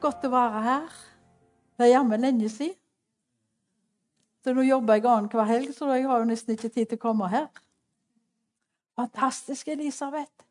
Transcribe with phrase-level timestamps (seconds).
[0.00, 0.98] godt å være her.
[1.78, 2.76] Det er jammen lenge siden.
[4.44, 7.02] Så nå jobber jeg annenhver helg, så jeg har jo nesten ikke tid til å
[7.02, 7.48] komme her.
[8.98, 10.46] Fantastisk, Elisabeth.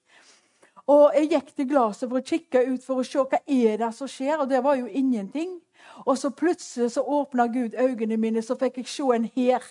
[0.86, 3.94] Og Jeg gikk til glasset for å kikke ut for å se hva er det
[3.96, 5.60] som skjer, og det var jo ingenting.
[6.06, 9.66] Og så plutselig så åpna Gud øynene mine, så fikk jeg se en hær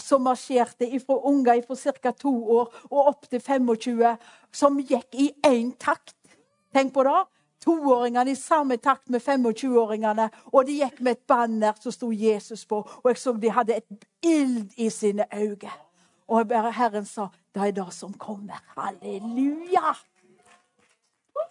[0.00, 2.10] som marsjerte fra unger fra ca.
[2.10, 4.16] to år og opp til 25,
[4.52, 6.16] som gikk i én takt.
[6.72, 7.22] Tenk på det.
[7.62, 10.28] Toåringene i samme takt med 25-åringene.
[10.52, 12.80] Og de gikk med et banner som sto Jesus på.
[13.02, 15.70] Og jeg så de hadde et ild i sine øyne.
[16.28, 18.62] Og bare Herren sa, 'Det er det som kommer'.
[18.76, 19.94] Halleluja!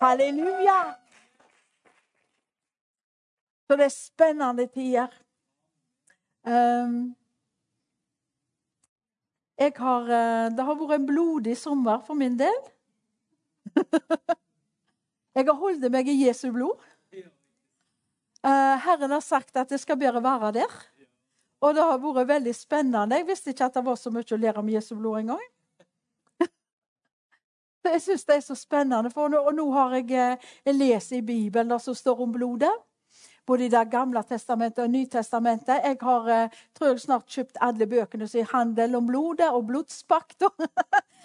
[0.01, 0.95] Halleluja!
[3.71, 5.13] Så det er spennende tider.
[6.43, 7.15] Um,
[9.77, 12.57] har, eh, det har vært en blodig sommer for min del.
[15.37, 16.83] jeg har holdt meg i Jesu blod.
[18.43, 20.77] Uh, Herren har sagt at jeg skal bare være der.
[21.63, 23.23] Og det har vært veldig spennende.
[23.23, 25.49] Jeg visste ikke at det var så mye å lære om Jesu blod engang.
[27.93, 29.15] jeg syns det er så spennende.
[29.15, 32.35] For nå, og nå har jeg, eh, jeg lest i Bibelen det som står om
[32.35, 32.75] blodet
[33.51, 35.81] både i Det gamle testamentet og Nytestamentet.
[35.83, 39.65] Jeg har eh, tror jeg snart kjøpt alle bøkene som er 'Handel om blodet' og
[39.67, 40.45] 'Blodspakt'.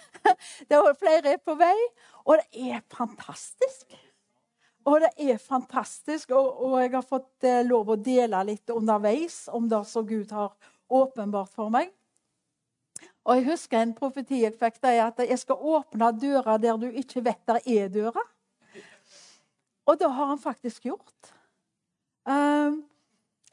[0.69, 1.77] det er flere er på vei.
[2.25, 3.95] Og det er fantastisk.
[4.85, 6.31] Og det er fantastisk.
[6.31, 10.31] Og, og jeg har fått eh, lov å dele litt underveis om det som Gud
[10.31, 10.51] har
[10.89, 11.93] åpenbart for meg.
[13.23, 16.77] Og Jeg husker en profeti jeg fikk, det er at jeg skal åpne dører der
[16.77, 18.27] du ikke vet der er dører.
[19.87, 21.36] Og det har han faktisk gjort.
[22.27, 22.81] Ehm,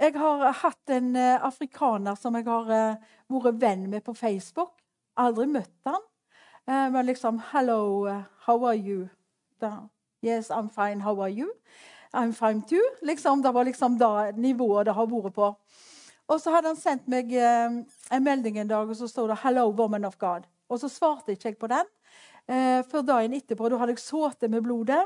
[0.00, 4.72] jeg har hatt en eh, afrikaner som jeg har eh, vært venn med på Facebook.
[5.16, 6.02] Aldri møtt han.
[6.66, 8.08] Eh, men liksom 'Hello,
[8.46, 9.08] how are you?'
[9.60, 9.88] Da,
[10.22, 11.00] 'Yes, I'm fine.
[11.00, 11.54] How are you?'
[12.12, 15.54] 'I'm fine too.' Liksom, det var liksom det nivået det har vært på.
[16.28, 17.32] Og så hadde han sendt meg
[18.10, 20.48] en melding en dag, og så stod det 'Hello, woman of God'.
[20.68, 21.84] Og så svarte ikke jeg på den.
[22.90, 23.68] før dagen etterpå.
[23.68, 25.04] Da hadde jeg sittet med blodet,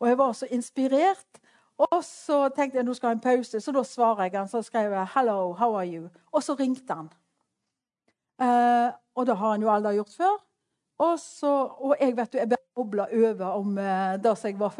[0.00, 1.41] og jeg var så inspirert.
[1.82, 4.48] Og så tenkte jeg nå skal jeg ha en pause, så da svarer jeg han.
[4.48, 7.10] Så skrev jeg 'Hello, how are you?' Og så ringte han.
[8.40, 10.36] Eh, og det har han jo aldri gjort før.
[10.98, 14.58] Og, så, og jeg vet du, jeg bare bobla over om eh, det som jeg
[14.60, 14.76] var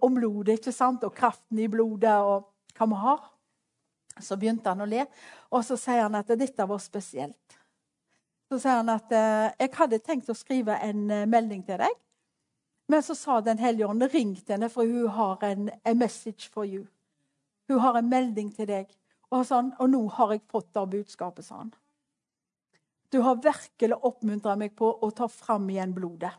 [0.00, 1.04] om blodet ikke sant?
[1.04, 2.46] og kraften i blodet og
[2.78, 3.24] hva vi har.
[4.20, 5.04] Så begynte han å le,
[5.50, 7.58] og så sier han at dette var spesielt.
[8.50, 11.94] Så sier han at eh, jeg hadde tenkt å skrive en melding til deg.
[12.88, 16.48] Men så sa Den hellige ånd ring til henne, for hun har en a message
[16.48, 16.86] for you.
[17.68, 18.94] Hun har en melding til deg.
[19.28, 21.72] Og, sånn, og nå har jeg fått det budskapet, sa han.
[23.12, 26.32] Du har virkelig oppmuntra meg på å ta fram igjen blodet.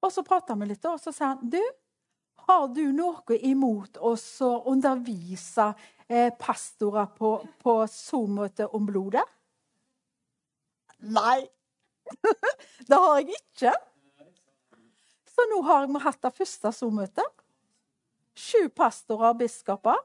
[0.00, 1.60] Og så prata vi litt, og så sa han du,
[2.46, 5.72] har du noe imot oss å undervise
[6.06, 9.26] eh, pastorer på, på Zoom-møte om blodet?
[11.10, 11.42] Nei,
[12.88, 13.74] det har jeg ikke.
[15.40, 17.44] Så nå har vi hatt det første Zoom-møtet.
[18.36, 19.96] Sju pastorer og biskoper.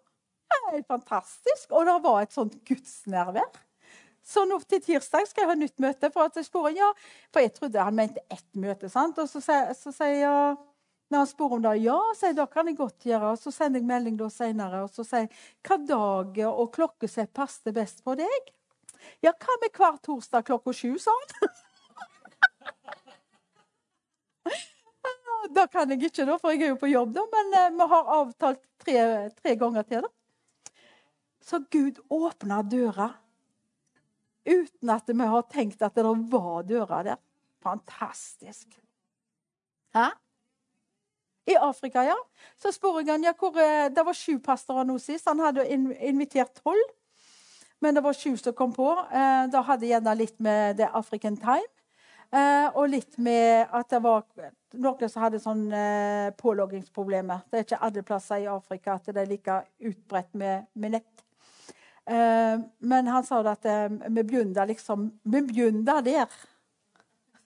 [0.69, 1.73] Helt fantastisk.
[1.75, 3.57] Og det var et sånt gudsnærvær.
[4.23, 6.09] Så nå til tirsdag skal jeg ha nytt møte.
[6.13, 6.87] For at jeg spør, ja,
[7.35, 8.87] for jeg trodde han mente ett møte.
[8.89, 9.19] sant?
[9.19, 10.55] Og så sier jeg
[11.11, 13.35] når han spør om det, ja, sier da kan jeg godt gjøre.
[13.35, 15.27] Og så sender jeg melding da senere og så sier
[15.67, 18.51] hva dag og klokkesett passer best på deg.
[19.19, 21.19] Ja, hva med hver torsdag klokka sju, sa.
[25.53, 27.25] det kan jeg ikke, da, for jeg er jo på jobb, da.
[27.33, 28.97] Men eh, vi har avtalt tre,
[29.37, 30.05] tre ganger til.
[30.05, 30.75] da.
[31.45, 33.11] Så Gud åpna døra
[34.45, 37.21] uten at vi har tenkt at det var døra der.
[37.65, 38.77] Fantastisk.
[39.93, 40.09] Hæ?
[41.45, 42.17] I Afrika, ja.
[42.57, 45.27] Så spør jeg han, ja, hvor, eh, Det var sju pastorer nå sist.
[45.27, 45.67] Han hadde
[46.01, 46.89] invitert tolv.
[47.81, 48.89] Men det var sju som kom på.
[49.11, 51.74] Eh, da hadde jeg gjerne litt med The African Time.
[52.35, 54.25] Eh, og litt med at det var
[54.75, 57.45] noen som hadde sånn eh, påloggingsproblemer.
[57.47, 61.23] Det er ikke alle plasser i Afrika at det er like utbredt med, med nett.
[62.05, 62.57] Eh,
[62.91, 66.27] men han sa at vi begynner liksom Vi begynner der.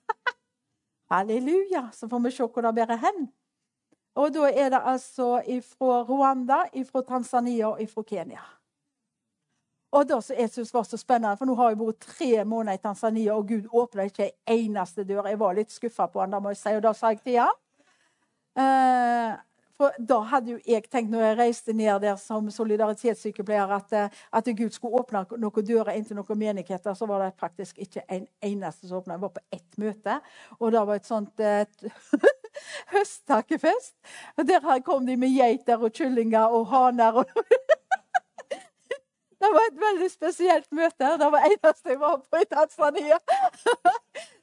[1.13, 1.89] Halleluja.
[1.93, 3.27] Så får vi se hvor det bærer hen.
[4.17, 5.35] Og da er det altså
[5.69, 8.41] fra Rwanda, fra Tanzania og fra Kenya.
[9.91, 12.77] Og det som jeg synes var så spennende, for Nå har jeg vært tre måneder
[12.77, 15.27] i Tanzania, og Gud åpna ikke en eneste dør.
[15.27, 17.39] Jeg var litt skuffa på han, da må jeg si, og da sa jeg til
[17.41, 17.55] han.
[18.59, 19.37] Eh,
[19.79, 24.09] for Da hadde jo jeg tenkt når jeg reiste ned der som solidaritetssykepleier, at, eh,
[24.33, 26.93] at Gud skulle åpne noen dører inn til noen menigheter.
[26.93, 29.15] Så var det faktisk ikke en eneste som åpna.
[29.15, 30.19] Jeg var på ett møte,
[30.59, 31.83] og det var et sånt et
[32.93, 33.95] høsttakkefest.
[34.37, 37.23] Og Der kom de med geiter og kyllinger og haner.
[37.23, 37.25] og
[39.39, 41.13] Det var et veldig spesielt møte.
[41.17, 43.19] Det var eneste jeg var på i Tanzania.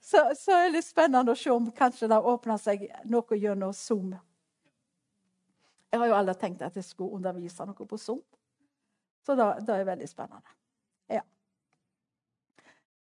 [0.06, 3.72] Så, så er det litt spennende å se om kanskje det åpner seg noe gjennom
[3.74, 4.12] Zoom.
[5.90, 8.20] Jeg har jo aldri tenkt at jeg skulle undervise noe på Zoom.
[9.26, 10.54] Så det, det er veldig spennende.
[11.10, 11.24] Ja.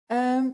[0.09, 0.49] Um,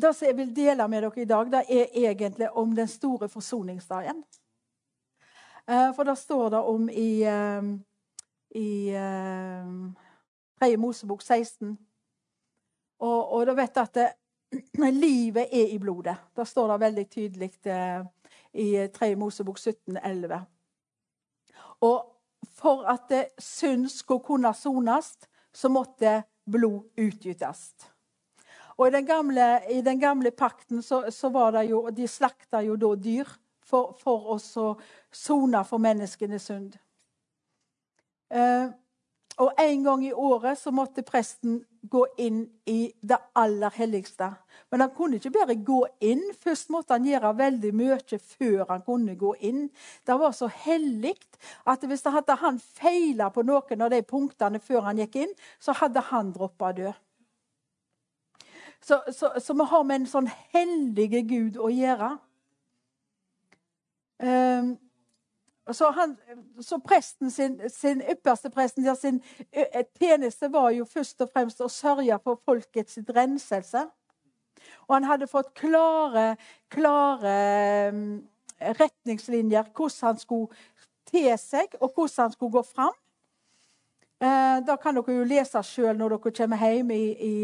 [0.00, 3.28] det som jeg vil dele med dere i dag, det er egentlig om den store
[3.28, 4.24] forsoningsdagen.
[5.68, 7.74] Uh, for det står det om i um,
[8.54, 11.78] i eh, Mosebok 16.
[13.02, 14.08] Og, og da vet jeg at det,
[15.04, 16.16] livet er i blodet.
[16.36, 18.02] Da står det veldig tydelig eh,
[18.52, 19.14] i 3.
[19.16, 20.42] Mosebok 17, 11.
[21.80, 21.98] Og
[22.58, 25.14] for at eh, synd skulle kunne sones,
[25.52, 27.72] så måtte blod utgytes.
[28.76, 32.62] Og i den gamle, i den gamle pakten så, så, var det jo De slakta
[32.64, 33.28] jo da dyr
[33.64, 34.38] for, for å
[35.12, 36.78] sone for menneskenes synd.
[38.32, 38.70] Eh,
[39.40, 44.28] og en gang i året så måtte presten gå inn i det aller helligste.
[44.70, 46.22] Men han kunne ikke bare gå inn.
[46.40, 49.64] Først måtte han gjøre veldig mye før han kunne gå inn.
[50.06, 51.16] Det var så hellig
[51.66, 55.74] at hvis hadde han feila på noen av de punktene før han gikk inn, så
[55.80, 56.92] hadde han droppa død.
[58.82, 62.16] Så, så, så, vi har med en sånn hellige Gud å gjøre.
[64.18, 64.72] Um,
[65.70, 66.16] så, han,
[66.60, 69.20] så presten sin, sin ypperste presten sin
[69.98, 73.84] tjeneste var jo først og fremst å sørge for folkets renselse.
[74.88, 76.34] Og han hadde fått klare,
[76.70, 77.36] klare
[78.78, 80.50] retningslinjer hvordan han skulle
[81.06, 82.98] te seg, og hvordan han skulle gå fram.
[84.22, 87.34] Eh, da kan dere jo lese sjøl når dere kommer hjem i, i,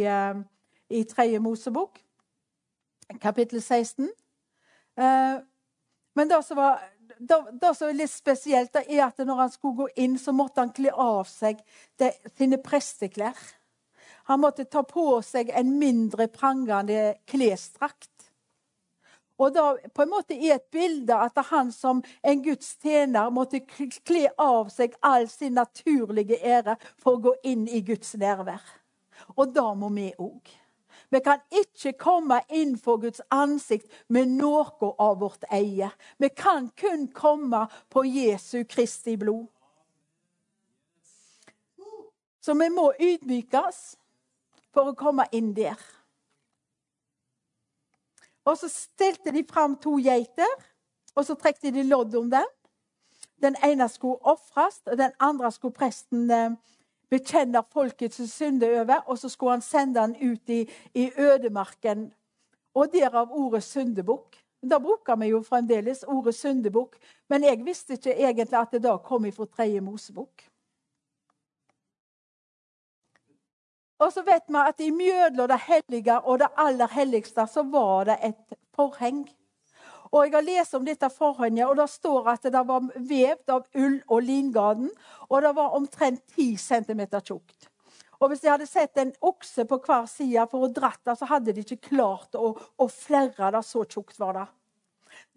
[0.95, 1.31] i 3.
[1.43, 1.99] Mosebok,
[3.23, 4.11] kapittel 16.
[4.99, 5.39] Eh,
[6.19, 6.83] men det som var
[7.19, 10.63] det, som er litt spesielt, det er at når han skulle gå inn, så måtte
[10.63, 11.61] han kle av seg
[12.01, 13.39] det, sine presteklær.
[14.29, 18.11] Han måtte ta på seg en mindre prangende klesdrakt.
[19.39, 23.63] Og da på en måte er et bilde at han som en Guds tjener måtte
[23.63, 28.65] kle av seg all sin naturlige ære for å gå inn i Guds nærvær.
[29.39, 30.51] Og da må vi òg.
[31.11, 34.67] Vi kan ikke komme inn for Guds ansikt med noe
[35.01, 35.91] av vårt eie.
[36.19, 39.47] Vi kan kun komme på Jesu Kristi blod.
[42.41, 43.81] Så vi må ydmykes
[44.73, 45.81] for å komme inn der.
[48.49, 50.55] Og så stilte de fram to geiter,
[51.17, 52.47] og så trekte de lodd om dem.
[53.43, 56.57] Den ene skulle ofres, og den andre skulle presten eh,
[57.11, 62.11] bekjenner folkets synder over, og så skulle han sende han ut i, i ødemarken.
[62.75, 64.37] Og derav ordet syndebukk.
[64.63, 66.99] Da bruker vi jo fremdeles ordet syndebukk,
[67.31, 70.49] men jeg visste ikke egentlig at det da kom ifra tredje Mosebukk.
[73.99, 78.05] Og så vet vi at i mjødla det hellige og det aller helligste så var
[78.11, 79.25] det et forheng.
[80.13, 83.67] Og Jeg har lest om dette forhenget, og det står at det var vevd av
[83.75, 84.91] ull og lingaden.
[85.29, 87.69] Og det var omtrent 10 cm tjukt.
[88.21, 91.29] Og Hvis de hadde sett en okse på hver side for å dratt det, så
[91.31, 93.63] hadde de ikke klart å, å flerre det.
[93.67, 94.47] Så tjukt var det.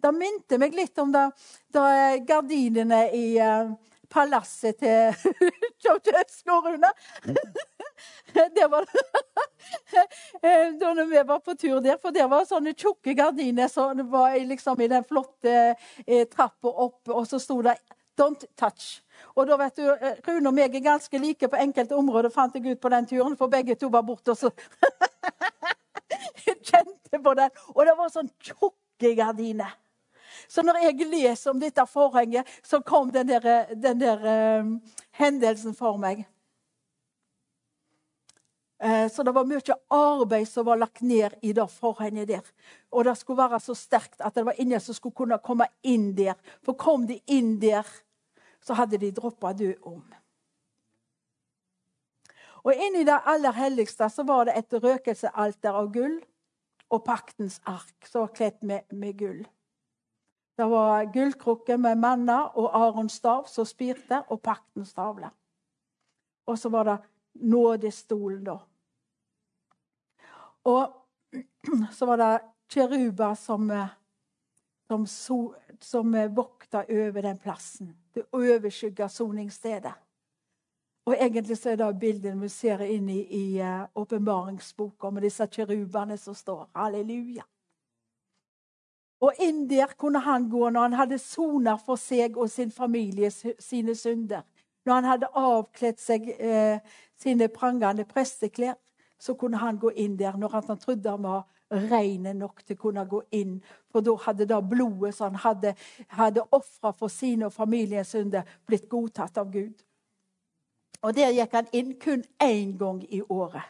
[0.02, 1.28] Det minte meg litt om det,
[1.72, 3.70] det gardinene i uh,
[4.12, 5.14] palasset til
[5.82, 6.90] Ceaucescu, Rune.
[8.56, 8.86] Det var
[10.42, 14.36] eh, da vi var på tur der, for der var sånne tjukke gardiner som var
[14.46, 15.74] liksom i den flotte
[16.06, 17.76] eh, trappa opp, og så sto det
[18.16, 19.00] 'Don't touch'.
[19.34, 22.54] Og da vet du, eh, Rune og meg er ganske like på enkelte områder, fant
[22.54, 24.30] jeg ut på den turen, for begge to var borte.
[24.30, 24.50] og så
[26.62, 27.50] kjente på den.
[27.74, 29.72] Og det var sånn tjukke gardiner.
[30.48, 34.82] Så når jeg leser om dette forhenget, så kom den der, den der um,
[35.18, 36.24] hendelsen for meg.
[38.82, 42.48] Uh, så det var mye arbeid som var lagt ned i det forhenget der.
[42.90, 46.12] Og det skulle være så sterkt at det var ingen som skulle kunne komme inn
[46.16, 46.34] der.
[46.62, 47.86] For kom de inn der,
[48.62, 50.02] så hadde de droppa død om.
[52.62, 56.20] Og inni det aller helligste så var det et røkelsealter av gull
[56.92, 59.42] og paktens ark som var kledd med, med gull.
[60.58, 65.30] Det var gullkrukke med manna og Arons stav som spirte, og paktens tavle.
[66.46, 66.98] Og så var det
[67.40, 68.58] nådestolen, da.
[70.64, 70.92] Og
[71.96, 72.30] så var det
[72.72, 73.68] kjeruber som,
[74.88, 75.06] som,
[75.80, 77.94] som vokta over den plassen.
[78.14, 79.94] Det overskygga soningsstedet.
[81.06, 86.16] Og egentlig så er det bildet vi ser inn i, uh, åpenbaringsboka med disse kjerubene
[86.18, 86.68] som står.
[86.78, 87.42] Halleluja.
[89.22, 93.30] Og inn der kunne han gå når han hadde soner for seg og sin familie
[93.30, 94.42] sine synder.
[94.86, 96.80] Når han hadde avkledd seg eh,
[97.18, 98.74] sine prangende presteklær,
[99.22, 101.44] så kunne han gå inn der når han trodde han var
[101.90, 103.60] ren nok til å kunne gå inn.
[103.92, 105.74] For da hadde da blodet som han hadde,
[106.08, 109.84] hadde ofra for sine og familiens synder, blitt godtatt av Gud.
[111.02, 113.62] Og Der gikk han inn kun én gang i året.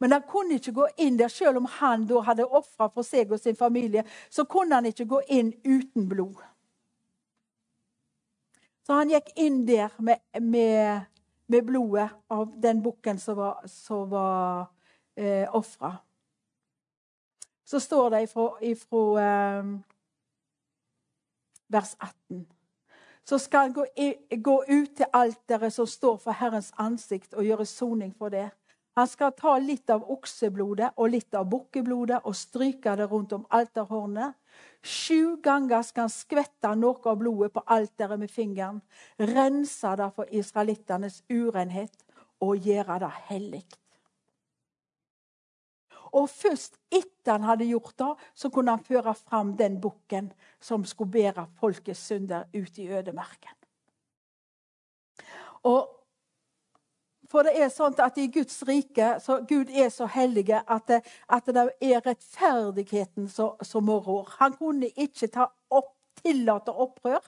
[0.00, 3.32] Men han kunne ikke gå inn der selv om han da hadde ofra for seg
[3.32, 4.04] og sin familie.
[4.30, 6.40] Så kunne han ikke gå inn uten blod.
[8.84, 11.04] Så han gikk inn der med, med,
[11.48, 14.73] med blodet av den bukken som var, som var
[15.16, 15.96] eh, ofra.
[17.64, 19.72] Så står det ifra, ifra eh,
[21.68, 22.46] vers 18
[23.24, 23.84] så skal han gå,
[24.42, 28.50] gå ut til alteret som står for Herrens ansikt, og gjøre soning for det.
[28.94, 33.46] Han skal ta litt av okseblodet og litt av bukkeblodet og stryke det rundt om
[33.50, 34.36] alterhornet.
[34.84, 38.82] Sju ganger skal han skvette noe av blodet på alteret med fingeren,
[39.18, 42.04] rense det for israelittenes urenhet
[42.44, 43.64] og gjøre det hellig.
[46.14, 50.30] Og først etter han hadde gjort det, så kunne han føre fram den bukken
[50.62, 53.56] som skulle bære folkets synder ut i ødemarken.
[55.64, 55.90] Og
[57.34, 61.00] for det er sånn at i Guds rike så Gud er så hellig at det,
[61.26, 64.20] at det er rettferdigheten som, må rå.
[64.38, 67.24] Han kunne ikke ta opp, tillate opprør.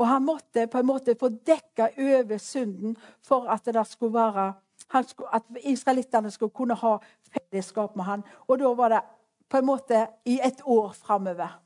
[0.00, 4.46] Og han måtte på en måte få dekka over synden for at det skulle være
[4.92, 6.98] skulle, At israelittene skulle kunne ha
[7.32, 8.22] fellesskap med han.
[8.48, 9.00] Og da var det
[9.48, 11.60] på en måte i et år framover.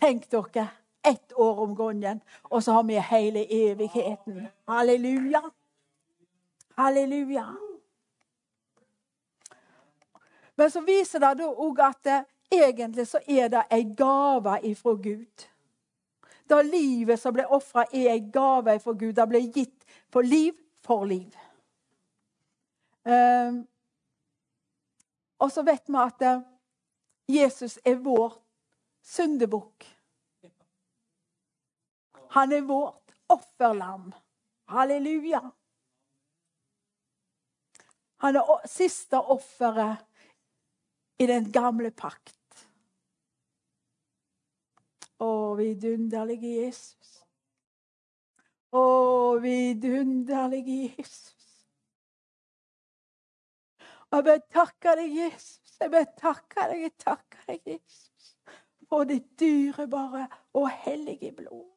[0.00, 0.68] Tenk dere
[1.04, 4.46] ett år om gangen, og så har vi hele evigheten.
[4.68, 5.42] Halleluja.
[6.76, 7.46] Halleluja.
[10.56, 12.18] Men så viser det da òg at det,
[12.52, 15.46] egentlig så er det ei gave ifra Gud.
[16.50, 19.14] Da livet som ble ofra, er ei gave ifra Gud.
[19.16, 20.52] Det ble gitt for liv
[20.84, 21.30] for liv.
[23.04, 23.62] Um,
[25.42, 26.44] og så vet vi at eh,
[27.32, 28.36] Jesus er vår
[29.02, 29.88] syndebukk.
[32.36, 34.12] Han er vårt offerlam.
[34.70, 35.42] Halleluja.
[38.22, 40.06] Han er siste offeret
[41.18, 42.38] i den gamle pakt.
[45.22, 47.10] Å, vidunderlige Jesus.
[48.72, 48.86] Å,
[49.42, 51.41] vidunderlige Jesus.
[54.12, 55.76] Jeg bare takke deg, Jesus.
[55.80, 58.34] Jeg bare takke deg, jeg takker deg, Jesus,
[58.88, 60.26] for ditt dyrebare
[60.58, 61.68] og hellige blod.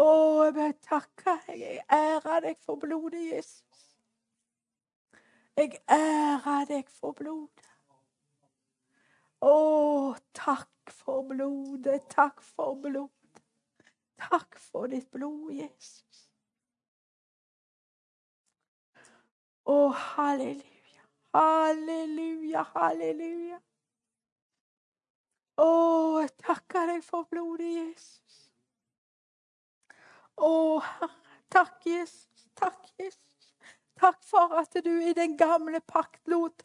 [0.00, 0.08] Å,
[0.46, 1.60] jeg bare takke deg.
[1.62, 3.86] Jeg ærer deg for blodet, Jesus.
[5.56, 7.68] Jeg ærer deg for blodet.
[9.46, 9.54] Å,
[10.34, 12.02] takk for blodet.
[12.12, 13.44] Takk for blodet.
[14.20, 16.29] Takk for ditt blod, Jesus.
[19.70, 21.04] Å, halleluja.
[21.36, 23.60] Halleluja, halleluja.
[25.62, 25.68] Å,
[26.22, 28.40] jeg takker deg for blodet, Jesus.
[30.38, 30.52] Å,
[30.84, 31.14] Herre.
[31.52, 32.46] Takk, Jesus.
[32.58, 33.29] Takk, Jesus.
[34.00, 36.62] Takk for at du i den gamle pakt lot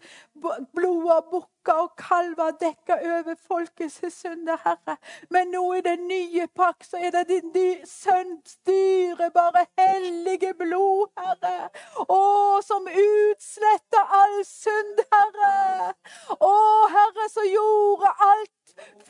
[0.75, 4.96] blod av bukker og kalver dekke over folkets synder, Herre.
[5.34, 11.12] Men nå i den nye pakt så er det din dy sønns dyrebare, hellige blod,
[11.20, 11.72] Herre.
[12.08, 12.22] Å,
[12.63, 15.94] som utsletter all synd, Herre.
[16.39, 16.54] Å,
[16.96, 18.64] Herre, som gjorde alt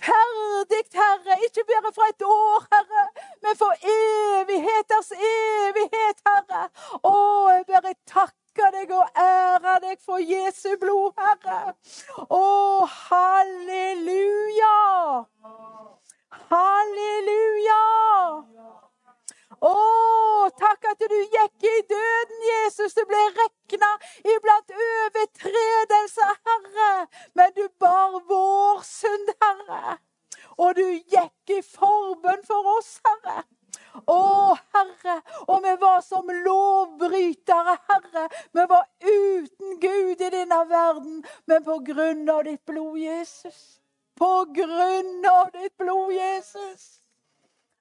[0.07, 1.37] ferdig, Herre.
[1.45, 3.05] Ikke bare for et år, Herre,
[3.43, 6.63] men for evigheters evighet, Herre.
[7.03, 7.15] Å,
[7.55, 11.75] jeg bare takker deg og ærer deg for Jesu blod, Herre.
[12.29, 12.43] Å,
[13.09, 14.75] halleluja!
[16.51, 17.81] Halleluja!
[19.61, 22.95] Å, takk at du gikk i døden, Jesus.
[22.97, 23.91] Du ble regna
[24.35, 27.07] iblant overtredelser, Herre.
[27.35, 29.97] Men du bar vår synd, Herre.
[30.57, 33.43] Og du gikk i forbønn for oss, Herre.
[34.11, 35.15] Å, Herre,
[35.47, 38.27] og vi var som lovbrytere, Herre.
[38.51, 41.23] Vi var uten Gud i denne verden.
[41.47, 43.79] men på grunn av ditt blod, Jesus.
[44.15, 47.04] På grunn av ditt blod, Jesus.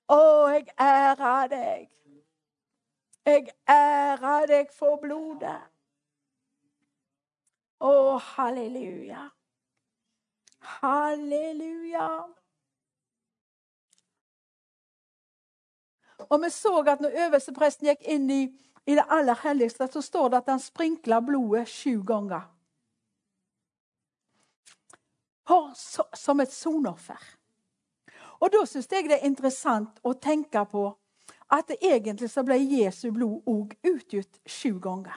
[0.08, 0.20] Å,
[0.52, 1.88] jeg ærer deg.
[3.24, 5.60] Jeg ærer deg for blodet.
[7.80, 9.30] Å, halleluja.
[10.80, 12.08] Halleluja.
[16.28, 18.42] Og vi så at når øverstepresten gikk inn i,
[18.86, 22.44] i, det aller helligste, så står det at han sprinkla blodet sju ganger.
[25.48, 25.72] For,
[26.16, 27.20] som et sonoffer.
[28.44, 30.84] Og da syns jeg det er interessant å tenke på
[31.54, 35.16] at egentlig så ble Jesu blod òg utgitt sju ganger.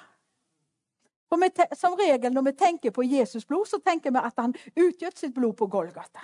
[1.28, 4.56] For vi, Som regel når vi tenker på Jesus blod, så tenker vi at han
[4.76, 6.24] utgjøt sitt blod på Golgata.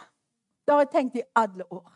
[0.64, 1.92] Det har jeg tenkt i alle år.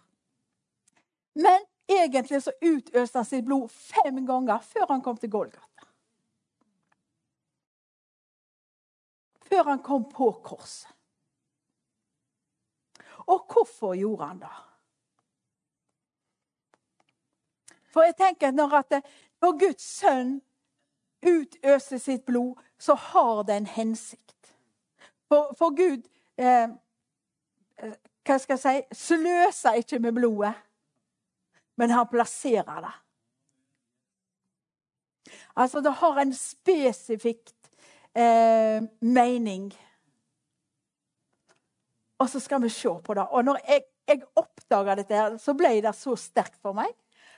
[1.35, 5.87] Men Egentlig så utøste han sitt blod fem ganger før han kom til Golgata.
[9.47, 10.91] Før han kom på korset.
[13.27, 14.55] Og hvorfor gjorde han det?
[17.97, 18.99] For jeg tenker når, at
[19.41, 20.35] når Guds sønn
[21.25, 24.53] utøser sitt blod, så har det en hensikt.
[25.25, 26.05] For, for Gud
[26.37, 26.69] eh,
[27.81, 30.51] eh hva skal jeg si, sløser ikke med blodet
[31.77, 32.93] men han plasserer det.
[35.55, 37.51] Altså, det har en spesifikk
[38.17, 39.69] eh, mening.
[42.17, 43.27] Og så skal vi se på det.
[43.29, 46.89] Og når jeg, jeg oppdaga dette, så ble det så sterkt for meg.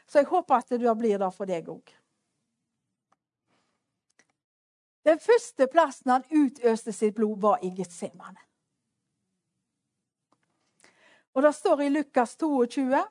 [0.10, 1.94] Så jeg håper at det blir det for deg òg.
[5.06, 8.42] Den første plassen han utøste sitt blod, var i Getsemane.
[11.38, 13.06] Og det står i Lukas 22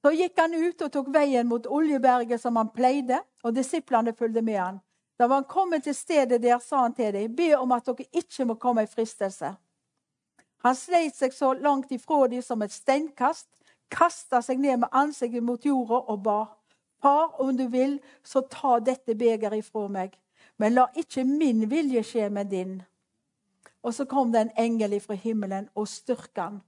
[0.00, 4.42] så gikk han ut og tok veien mot Oljeberget som han pleide, og disiplene fulgte
[4.42, 4.78] med han.
[5.20, 8.06] Da var han kommet til stedet der, sa han til dem, be om at dere
[8.22, 9.52] ikke må komme i fristelse.
[10.64, 13.48] Han sleit seg så langt ifra dem som et steinkast,
[13.90, 16.38] kasta seg ned med ansiktet mot jorda og ba.
[17.02, 20.16] Far, om du vil, så ta dette begeret ifra meg,
[20.60, 22.74] men la ikke min vilje skje med din.
[23.82, 26.60] Og så kom det en engel ifra himmelen og styrka han.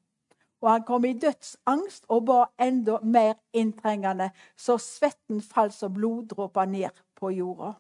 [0.63, 6.71] Og han kom i dødsangst og ba enda mer inntrengende, så svetten falt som bloddråper
[6.71, 7.73] ned på jorda.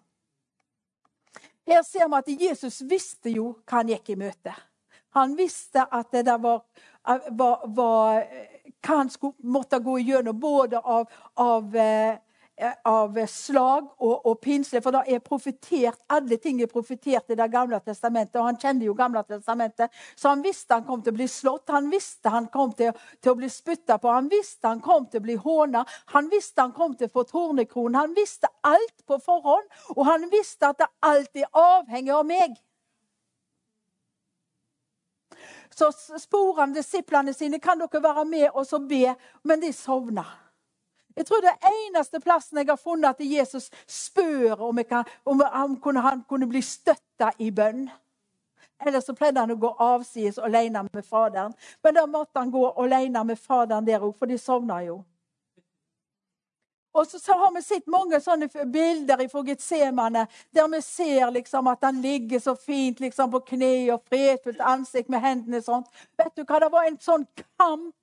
[1.66, 4.54] Her ser vi at Jesus visste jo hva han gikk i møte.
[5.14, 6.64] Han visste at det der var,
[7.30, 8.24] var, var
[8.82, 11.08] hva han skulle, måtte gå igjennom, både av,
[11.40, 12.20] av eh,
[12.84, 14.82] av slag og, og pinsler.
[14.84, 18.38] For da er profetert, alle ting er profetert i Det gamle testamentet.
[18.40, 21.72] Og han kjente jo Gamle testamentet, så han visste han kom til å bli slått.
[21.72, 24.10] Han visste han kom til, til å bli spytta på.
[24.12, 25.84] Han visste han kom til å bli håna.
[26.14, 27.98] Han visste han kom til å få tornekronen.
[27.98, 29.72] Han visste alt på forhånd.
[29.96, 32.60] Og han visste at det alltid avhenger av meg.
[35.70, 37.60] Så spor han disiplene sine.
[37.60, 39.14] Kan dere være med og så be?
[39.42, 40.24] Men de sovna.
[41.16, 45.76] Jeg tror det eneste plassen jeg har funnet at Jesus spør om, kan, om han,
[45.76, 47.84] kunne, han, kunne, bli støtta i bønn.
[48.86, 51.52] Ellers så pleide han å gå avsides alene med Faderen.
[51.84, 55.02] Men da måtte han gå alene med Faderen der òg, for de sovna jo.
[56.92, 61.84] Og så, har vi sett mange sånne bilder fra Getsemane der vi ser liksom at
[61.86, 65.86] han ligger så fint liksom på kne og fredfullt ansikt med hendene sånn.
[66.20, 67.26] Vet du hva, Det var en sånn
[67.56, 67.96] kamp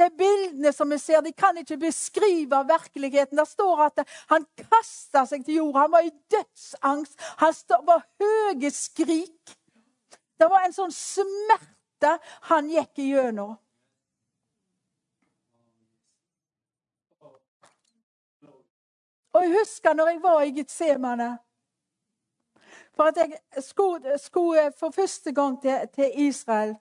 [0.00, 3.38] de bildene som vi ser, de kan ikke beskrive virkeligheten.
[3.38, 5.84] Det står at han kasta seg til jorda.
[5.84, 7.26] Han var i dødsangst.
[7.42, 9.54] Han var høye skrik.
[10.40, 12.16] Det var en sånn smerte
[12.48, 13.58] han gikk igjennom.
[19.32, 21.38] Og jeg husker når jeg var i Getsemane
[22.92, 26.74] For at jeg skulle, skulle for første gang til, til Israel.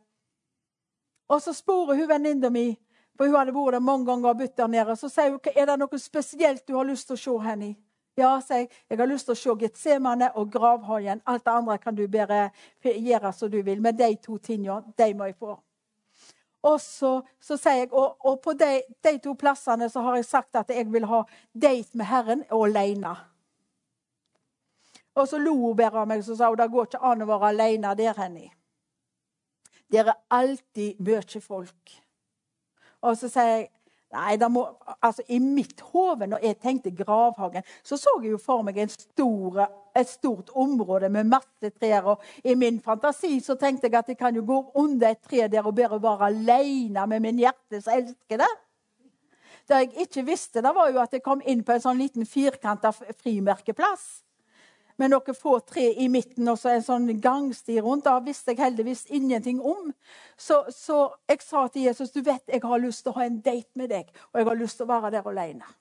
[1.27, 2.75] Og så sporer hun venninna mi
[3.21, 4.95] for hun hadde vært der mange ganger og bytt der nede.
[4.95, 7.73] Så sier hun er det noe spesielt du har lyst til å se henne i.
[8.17, 8.69] Ja, sier jeg.
[8.89, 11.21] Jeg har lyst til å se Getsemane og gravhaien.
[11.29, 12.47] Alt det andre kan du bare
[12.81, 13.81] gjøre som du vil.
[13.81, 15.59] Men de to tingene, de må jeg få.
[16.61, 20.27] Og så, så sier jeg, og, og på de, de, to plassene så har jeg
[20.29, 23.15] sagt at jeg vil ha date med Herren alene.
[25.17, 27.29] Og så lo hun bare av meg og sa at det går ikke an å
[27.31, 28.51] være alene der henne.
[29.91, 31.97] Der er alltid mye folk.
[33.01, 33.69] Og så sier jeg
[34.11, 34.65] Nei, må,
[34.99, 39.61] altså I mitt hode, når jeg tenkte Gravhagen, så så jeg jo for meg stor,
[39.95, 42.09] et stort område med masse trær.
[42.13, 45.47] Og i min fantasi så tenkte jeg at jeg kan jo gå under et tre
[45.47, 48.49] der og bare være alene med min hjertes elskede.
[49.67, 52.27] Det jeg ikke visste, det var jo at jeg kom inn på en sånn liten
[52.27, 54.25] firkanta frimerkeplass.
[55.01, 58.05] Med noen få tre i midten og så en sånn gangsti rundt.
[58.05, 59.89] Da visste jeg heldigvis ingenting om.
[60.37, 63.39] Så, så, jeg sa til Jesus du vet jeg har lyst til å ha en
[63.41, 65.73] date med deg, og jeg har lyst til å være der alene.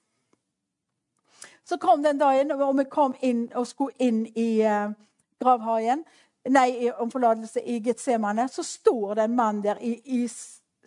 [1.68, 4.90] Så kom den dagen, og vi kom inn og skulle inn i uh,
[5.38, 6.02] gravhaien.
[6.48, 8.48] Nei, om forlatelse i Getsemane.
[8.48, 10.24] Så står det en mann der i, i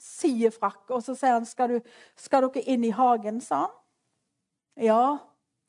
[0.04, 3.78] sidefrakk, og så sier han skal, du, skal dere inn i hagen, sa han.
[4.82, 5.04] Ja,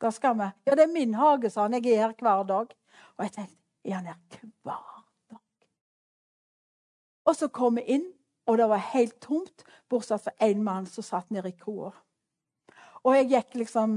[0.05, 0.49] da skal vi.
[0.65, 1.77] Ja, det er min hage, sa han.
[1.79, 2.75] Jeg er her hver dag.
[3.17, 4.19] Og jeg tenkte, er han her
[4.63, 4.83] hver
[5.31, 5.39] dag?
[7.25, 8.05] Og så kom vi inn,
[8.47, 11.95] og det var helt tomt, bortsett fra én mann som satt nede i kroa.
[13.05, 13.97] Og jeg gikk liksom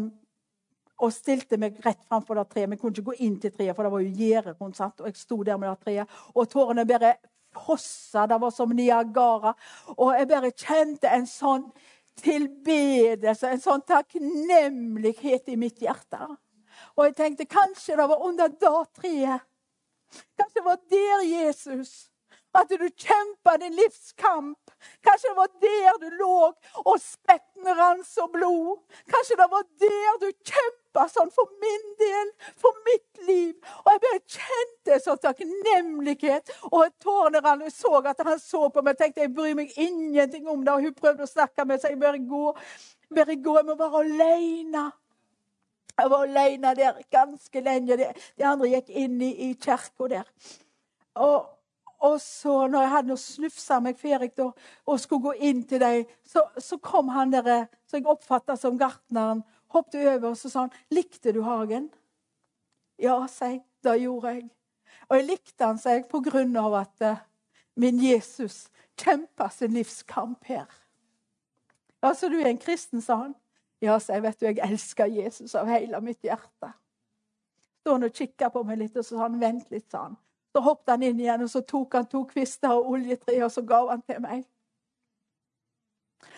[0.97, 2.69] og stilte meg rett framfor det treet.
[2.71, 4.79] Vi kunne ikke gå inn til treet, for det var jo gjerde rundt.
[4.81, 7.17] Og jeg sto der med det treet, og tårene bare
[7.53, 8.25] fossa.
[8.27, 9.53] Det var som Niagara.
[9.97, 11.67] Og jeg bare kjente en sånn
[12.21, 16.19] tilbedelse, en sånn takknemlighet i mitt hjerte.
[16.97, 19.45] Og jeg tenkte kanskje det var under det treet.
[20.39, 21.91] Kanskje det var der Jesus
[22.57, 24.71] at du kjempa din livskamp.
[25.05, 26.37] Kanskje det var der du lå
[26.85, 28.83] og spetten rans og blod.
[29.09, 33.55] Kanskje det var der du kjempa sånn for min del, for mitt liv.
[33.83, 36.53] Og jeg bare kjente sånn takknemlighet.
[36.71, 37.65] Og tårene rant.
[37.67, 38.95] Jeg så at han så på meg.
[38.95, 40.73] og tenkte jeg bryr meg ingenting om det.
[40.73, 41.93] Og hun prøvde å snakke med seg.
[41.95, 42.45] Jeg bare gå.
[43.17, 43.57] Bare gå.
[43.59, 44.87] Jeg må være aleine.
[45.97, 47.97] Jeg var alene der ganske lenge.
[48.37, 50.27] De andre gikk inn i, i kirka der.
[51.17, 51.56] Og
[51.99, 56.03] og så når jeg hadde snufsa meg ferdig og, og, skulle gå inn til dem,
[56.25, 59.41] så, så, kom han der som jeg oppfatta som gartneren,
[59.73, 61.89] hoppet over og så sa han, 'Likte du hagen?'
[62.97, 63.61] Ja, sa jeg.
[63.83, 64.49] Det gjorde jeg.
[65.09, 67.19] Og jeg likte han, sa jeg, på grunn av at uh,
[67.77, 70.65] min Jesus kjempa sin livskamp her.
[72.01, 73.35] Ja, så du er en kristen, sa han.
[73.81, 74.23] Ja, sa jeg.
[74.25, 76.71] Vet du, jeg elsker Jesus av hele mitt hjerte.
[77.83, 80.17] Så han og kikka på meg litt, og så sa han, 'Vent litt', sa han.
[80.55, 83.61] Så hoppet han inn igjen, og så tok han to kvister og oljetre, og så
[83.67, 84.45] ga han til meg.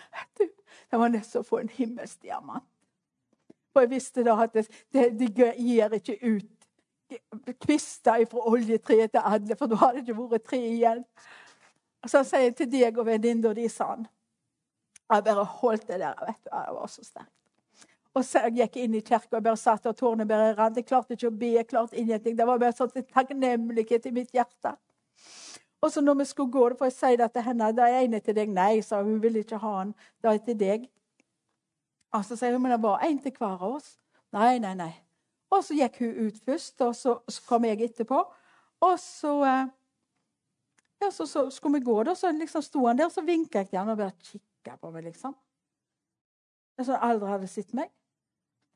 [0.09, 0.49] Vet du,
[0.91, 2.65] Det var nesten å få en himmelsdiamant.
[3.73, 6.55] For jeg visste da at det, det, det gir ikke ut
[7.61, 11.03] kvister fra oljetreet til alle, for da hadde det ikke vært tre igjen.
[12.03, 14.07] Og så sier jeg til deg og venninna di, sa han.
[15.09, 16.25] Jeg bare holdt det der.
[16.25, 17.38] vet du, Jeg var så sterkt.
[18.17, 20.25] Og så jeg gikk inn i kirka og bare satt og tårene
[20.57, 20.77] rant.
[20.77, 21.53] Jeg klarte ikke å be.
[21.55, 22.37] jeg klarte ingenting.
[22.37, 24.73] Det var bare sånn takknemlighet i mitt hjerte.
[25.79, 27.71] Og så når vi skulle gå, for jeg sa det til henne.
[27.75, 28.49] Det er en til deg.
[28.49, 29.13] Nei, sa hun.
[29.13, 29.93] Hun ville ikke ha den.
[30.21, 30.89] Det er til deg.
[32.17, 33.93] Og så sier hun men det var en til hver av oss.
[34.33, 34.93] Nei, nei, nei.
[35.53, 38.23] Og så gikk hun ut først, og så, så kom jeg etterpå.
[38.85, 39.69] Og så eh,
[41.01, 43.63] ja, så, så skulle vi gå, da, så liksom sto han der, og så vinka
[43.63, 45.33] jeg til han og bare kikka på meg, liksom.
[46.77, 47.89] Jeg så aldri hadde sett meg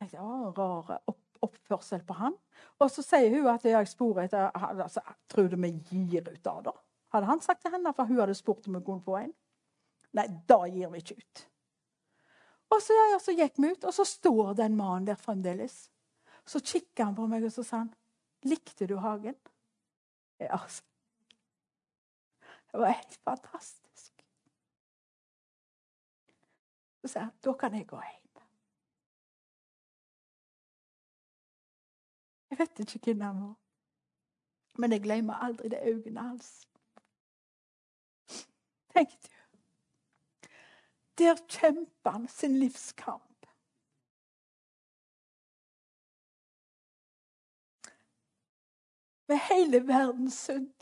[0.04, 2.36] tenkte å, rar opp, oppførsel på han.
[2.80, 6.62] Og så sier hun at jeg sporer etter altså, Tror du vi gir ut av
[6.68, 6.76] det?
[7.14, 9.34] Hadde han sagt til henne, for hun hadde spurt om hun kunne få en.
[10.18, 11.44] Nei, da gir vi ikke ut.
[12.74, 15.92] Og så, ja, så gikk vi ut, og så står den mannen der fremdeles.
[16.46, 17.94] Så kikker han på meg og så sa han,
[18.44, 19.38] 'Likte du hagen?'
[20.40, 20.84] Ja, altså.
[22.72, 24.26] Det var helt fantastisk.
[27.02, 28.23] Så sa han, 'Da kan jeg gå hjem'.
[32.54, 33.56] Jeg vet ikke hvem han var.
[34.78, 36.68] Men jeg glemmer aldri det øynene hans.
[38.94, 39.30] Tenk du.
[41.18, 43.46] Der kjemper han sin livskamp.
[49.28, 50.74] Med hele verdens synd.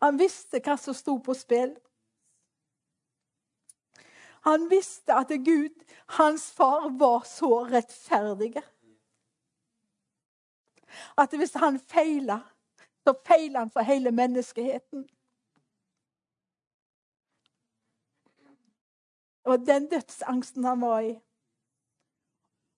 [0.00, 1.74] Han visste hva som sto på spill.
[4.48, 8.54] Han visste at Gud, hans far, var så rettferdig
[11.18, 12.42] at hvis han feiler,
[13.06, 15.08] så feiler han for hele menneskeheten.
[19.46, 21.14] Og den dødsangsten han var i.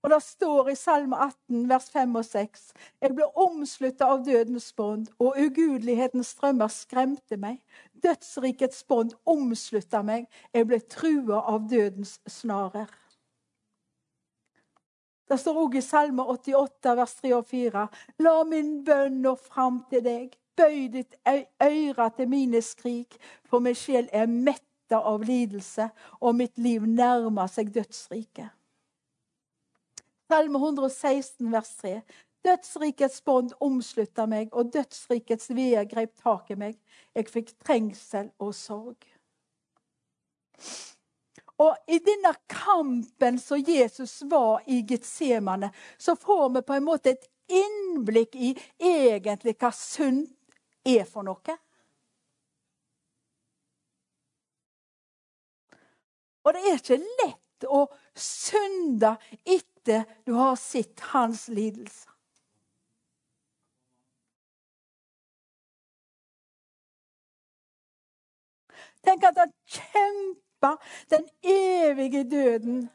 [0.02, 4.72] Og Det står i Salme 18, vers 5 og 6.: Jeg ble omslutta av dødens
[4.72, 7.58] bånd, og ugudelighetens strømmer skremte meg.
[8.02, 12.86] Dødsrikets bånd omslutta meg, jeg ble trua av dødens snarer.
[15.28, 17.86] Det står òg i Salme 88, vers 3 og 4.
[18.24, 20.36] La min bønn nå fram til deg.
[20.56, 26.56] Bøy ditt øre til mine skrik, for min sjel er metta av lidelse, og mitt
[26.58, 28.48] liv nærmer seg dødsriket.
[30.28, 32.00] Salme 116, vers 3.
[32.44, 36.80] Dødsrikets bånd omslutta meg, og dødsrikets veer grep tak i meg.
[37.14, 39.04] Jeg fikk trengsel og sorg.
[41.58, 47.10] Og i denne kampen som Jesus var i Getsemane, så får vi på en måte
[47.16, 50.28] et innblikk i egentlig hva synd
[50.86, 51.56] er for noe.
[56.46, 57.82] Og det er ikke lett å
[58.14, 62.06] synde etter du har sett hans lidelse.
[69.04, 69.38] Tenk at
[69.92, 70.16] han
[70.58, 70.76] kjempa
[71.10, 72.90] den evige døden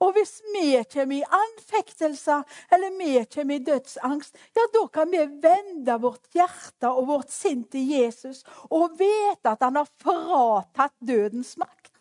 [0.00, 2.42] Og hvis vi kommer i anfektelser
[2.72, 7.64] eller vi kommer i dødsangst, ja, da kan vi vende vårt hjerte og vårt sinn
[7.64, 11.92] til Jesus og vite at han har fratatt dødens makt.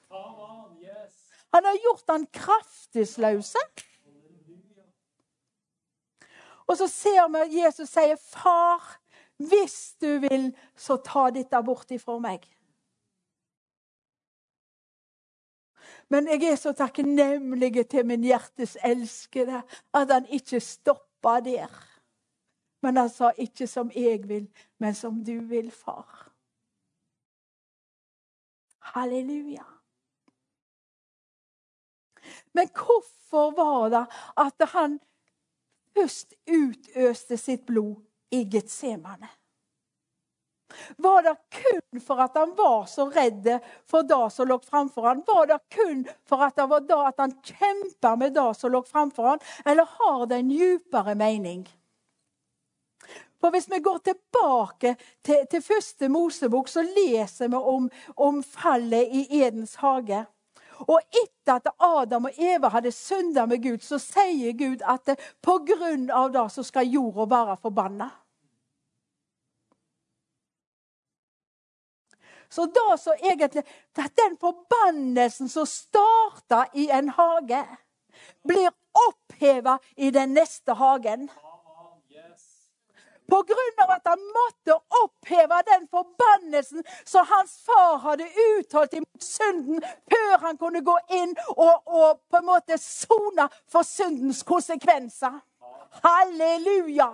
[1.54, 3.64] Han har gjort han kraftesløse.
[6.68, 9.00] Og så ser vi at Jesus sier, 'Far,
[9.38, 12.48] hvis du vil, så ta dette bort ifra meg.'
[16.10, 19.60] Men jeg er så takknemlig til min hjertes elskede
[19.94, 21.72] at han ikke stoppa der.
[22.82, 24.48] Men han sa ikke som jeg vil,
[24.80, 26.32] men som du vil, far.
[28.80, 29.66] Halleluja.
[32.54, 34.06] Men hvorfor var det
[34.38, 35.00] at han
[35.98, 39.30] først utøste sitt blod i Getsemane?
[40.98, 43.48] Var det kun for at han var så redd
[43.88, 45.24] for det som lå framfor han?
[45.28, 48.84] Var det kun for at det var da at han kjempa med det som lå
[48.84, 49.44] framfor han?
[49.66, 51.68] Eller har det en djupere mening?
[53.40, 59.14] For Hvis vi går tilbake til, til første Mosebok, så leser vi om, om fallet
[59.14, 60.26] i Edens hage.
[60.86, 65.58] Og etter at Adam og Eva hadde synda med Gud, så sier Gud at på
[65.66, 68.10] grunn av det så skal jorda være forbanna.
[72.50, 73.64] Så da så egentlig
[73.96, 77.66] Den forbannelsen som starta i en hage,
[78.48, 81.30] blir oppheva i den neste hagen.
[83.28, 89.24] På grunn av at han måtte oppheve den forbannelsen som hans far hadde uttalt imot
[89.24, 95.42] synden, før han kunne gå inn og, og på en måte sone for syndens konsekvenser.
[96.04, 97.10] Halleluja!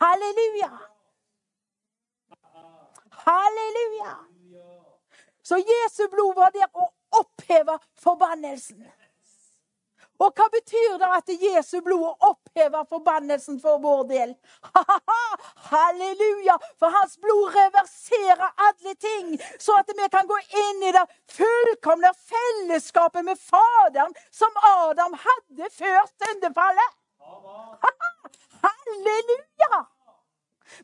[0.00, 0.70] Halleluja!
[3.24, 4.14] Halleluja!
[5.44, 6.90] Så Jesu blod var der å
[7.20, 8.84] oppheve forbannelsen.
[10.24, 14.34] Og hva betyr det at Jesu blod opphever forbannelsen for vår del?
[15.70, 16.56] Halleluja!
[16.80, 21.04] For hans blod reverserer alle ting, så at vi kan gå inn i det
[21.36, 26.96] fullkomne fellesskapet med Faderen som Adam hadde før syndefallet.
[28.64, 29.84] Halleluja!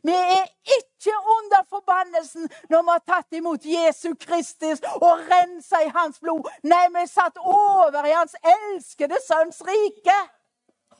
[0.03, 0.45] Vi er
[0.77, 6.49] ikke under forbannelsen når vi har tatt imot Jesu Kristus og rensa i hans blod.
[6.63, 10.17] Nei, vi er satt over i hans elskede sønns rike.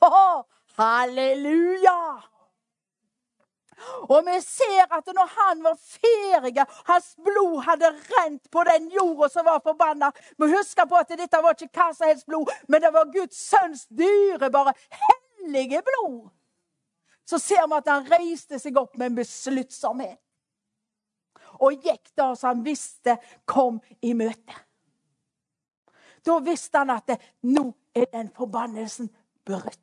[0.01, 0.43] Oh,
[0.77, 1.97] halleluja!
[4.13, 9.29] Og vi ser at når han var ferdig, hans blod hadde rent på den jorda
[9.33, 10.11] som var forbanna.
[10.37, 13.41] Vi husker på at dette var ikke hva som helst blod, men det var Guds
[13.49, 14.75] sønns dyrebare,
[15.07, 16.29] hellige blod
[17.31, 20.19] så ser vi at han reiste seg opp med en besluttsomhet.
[21.63, 23.15] Og gikk da som han visste
[23.47, 24.57] kom i møte.
[26.25, 27.17] Da visste han at det,
[27.47, 29.09] nå er den forbannelsen
[29.47, 29.79] brutt.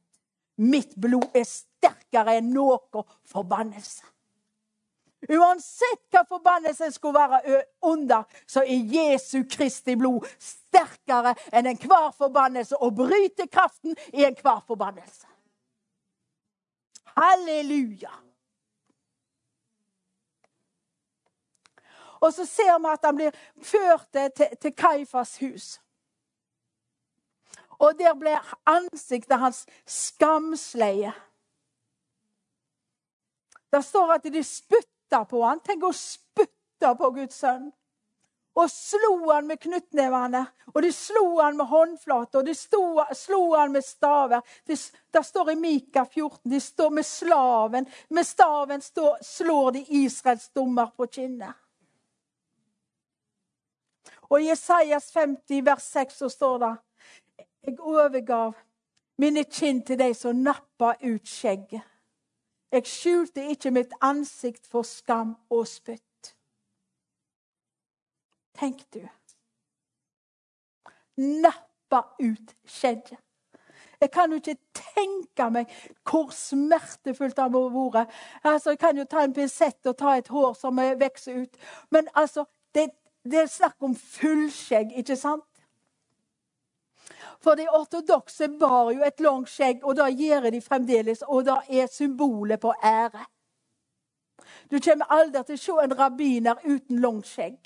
[0.58, 4.04] Mitt blod er sterkere enn noen forbannelse.
[5.28, 12.78] Uansett hva forbannelsen skulle være under, så er Jesu Kristi blod sterkere enn enhver forbannelse
[12.78, 15.27] og bryter kraften i enhver forbannelse.
[17.18, 18.14] Halleluja!
[22.20, 25.66] Og så ser vi at han blir ført til, til Kaifas hus.
[27.78, 28.34] Og der ble
[28.66, 31.12] ansiktet hans skamsleie.
[33.70, 35.60] Det står at de spytta på han.
[35.62, 37.68] Tenk å spytte på Guds sønn
[38.58, 40.42] og slo han med knyttnevene.
[40.74, 42.82] Og de slo han med håndflater, og de sto,
[43.14, 44.42] slo han med staver.
[44.66, 44.76] Det,
[45.14, 46.50] det står i Mika 14.
[46.50, 47.86] De står med slaven.
[48.10, 51.54] Med staven står, slår de Israels dommer på kinnet.
[54.28, 56.74] Og i Jesajas 50, vers 6, så står det
[57.68, 58.52] Jeg overgav
[59.18, 61.86] mine kinn til de som nappa ut skjegget.
[62.72, 66.07] Jeg skjulte ikke mitt ansikt for skam og spytt.
[68.58, 69.00] Tenk du.
[71.16, 73.16] Nappa ut skjedde.
[74.00, 74.56] Jeg kan jo ikke
[74.94, 75.70] tenke meg
[76.06, 78.12] hvor smertefullt det har vært.
[78.44, 81.56] Altså, jeg kan jo ta en pinsett og ta et hår som vokser ut.
[81.90, 82.44] Men altså,
[82.74, 82.90] det,
[83.24, 85.44] det er snakk om fullskjegg, ikke sant?
[87.42, 91.22] For de ortodokse bar jo et langt skjegg, og da gjør de fremdeles.
[91.26, 93.26] Og da er symbolet på ære.
[94.70, 97.58] Du kommer aldri til å se en rabbiner uten langt skjegg.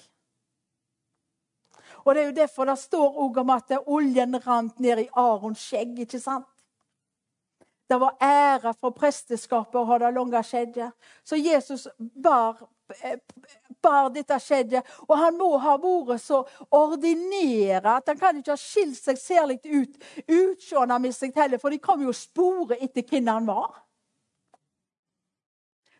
[2.04, 5.98] Og Det er jo derfor det står om at oljen rant ned i Arons skjegg.
[5.98, 6.46] ikke sant?
[7.88, 10.94] Det var ære for presteskapet å ha det lange skjegget.
[11.24, 12.56] Så Jesus bar,
[13.84, 14.88] bar dette skjegget.
[15.08, 19.60] Og han må ha vært så ordinere at han kan ikke ha skilt seg særlig
[19.66, 23.76] ut utseendet heller, for de kom jo spore etter hvem han var.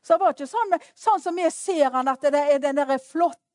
[0.02, 3.51] Så det var ikke sånn, sånn som vi ser han, at det er den flotte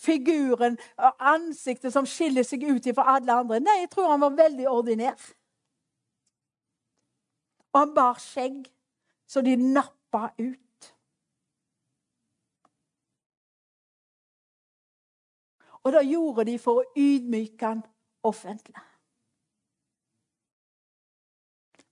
[0.00, 0.78] figuren,
[1.18, 3.60] ansiktet som skiller seg ut fra alle andre.
[3.60, 5.28] Nei, jeg tror han var veldig ordinær.
[7.72, 8.66] Og han bar skjegg
[9.28, 10.94] så de nappa ut.
[15.82, 17.82] Og det gjorde de for å ydmyke han
[18.26, 18.82] offentlig.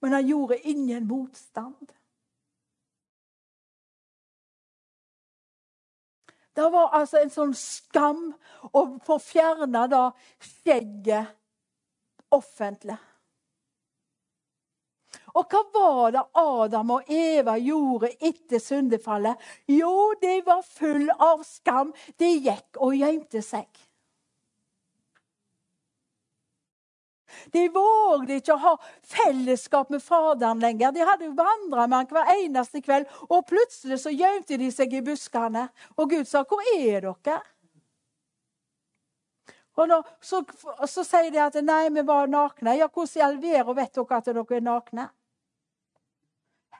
[0.04, 1.95] Men han gjorde ingen motstand.
[6.56, 8.30] Det var altså en sånn skam
[8.72, 9.84] å få fjerna
[10.40, 11.34] skjegget
[12.32, 12.96] offentlig.
[15.36, 19.36] Og hva var det Adam og Eva gjorde etter syndefallet?
[19.68, 21.92] Jo, de var full av skam.
[22.16, 23.68] De gikk og gjemte seg.
[27.52, 28.74] De vågde ikke å ha
[29.06, 30.94] fellesskap med Faderen lenger.
[30.94, 34.94] De hadde jo vandra med han hver eneste kveld, og plutselig så gjemte de seg
[34.94, 35.68] i buskene.
[35.96, 37.42] Og Gud sa, 'Hvor er dere?'
[39.76, 40.40] Og nå, så,
[40.88, 42.78] så, sier de at 'nei, vi var nakne'.
[42.78, 45.08] Ja, hvordan i all verden vet dere at dere er nakne?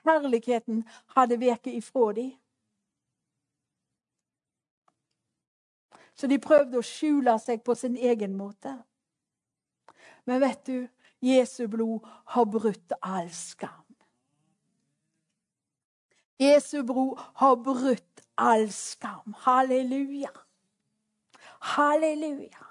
[0.07, 0.83] Herligheten
[1.15, 2.31] hadde veket ifra dem.
[6.17, 8.73] Så de prøvde å skjule seg på sin egen måte.
[10.27, 10.87] Men vet du,
[11.23, 13.85] Jesu blod har brutt all skam.
[16.37, 19.33] Jesu blod har brutt all skam.
[19.45, 20.33] Halleluja.
[21.73, 22.67] Halleluja.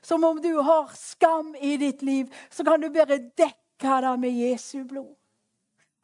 [0.00, 4.38] Som om du har skam i ditt liv, så kan du bare dekke det med
[4.38, 5.14] Jesu blod.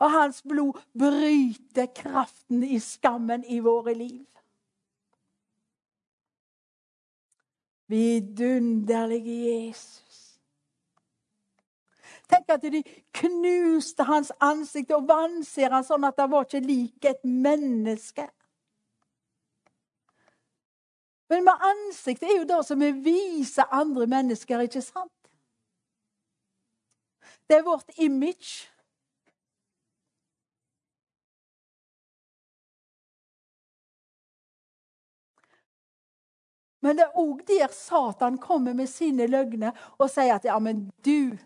[0.02, 4.26] Og hans blod bryter kraften i skammen i våre liv.
[7.86, 10.11] Vidunderlige Jesus.
[12.32, 12.80] Tenk at de
[13.12, 18.24] knuste hans ansikt og vanser han sånn at det var ikke lik et menneske.
[21.32, 25.12] Men med ansiktet er jo det som vi viser andre mennesker, ikke sant?
[27.48, 28.68] Det er vårt image.
[36.82, 40.88] Men det er òg der Satan kommer med sine løgner og sier at ja, men
[41.04, 41.38] du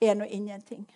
[0.00, 0.86] er nå ingenting.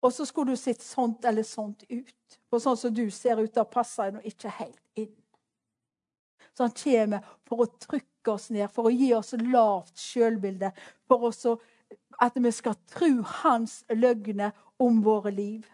[0.00, 2.40] Og så skulle du sett sånt eller sånt ut.
[2.50, 5.14] For sånn som du ser ut, da passer nå ikke helt inn.
[6.54, 10.70] Så han kommer for å trykke oss ned, for å gi oss lavt sjølbilde.
[11.08, 11.56] For også
[12.22, 13.10] at vi skal tro
[13.42, 15.66] hans løgner om våre liv.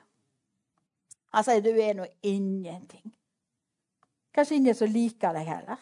[1.32, 3.12] Han sier du er nå ingenting.
[4.32, 5.80] Kanskje ingen som liker deg heller.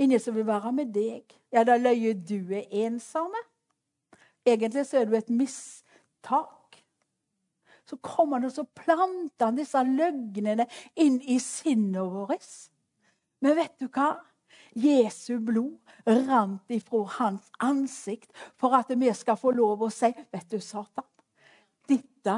[0.00, 1.36] Ingen som vil være med deg.
[1.52, 3.40] Ja, da løyer du er ensomme.
[4.46, 6.78] Egentlig så er du et mistak.
[7.86, 10.66] Så kommer han og så planter han disse løgnene
[10.98, 12.48] inn i sinnet vårt.
[13.42, 14.16] Men vet du hva?
[14.76, 20.50] Jesu blod rant ifra hans ansikt for at vi skal få lov å si Vet
[20.52, 21.06] du, Satan,
[21.88, 22.34] dette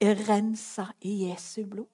[0.00, 1.93] er rensa i Jesu blod.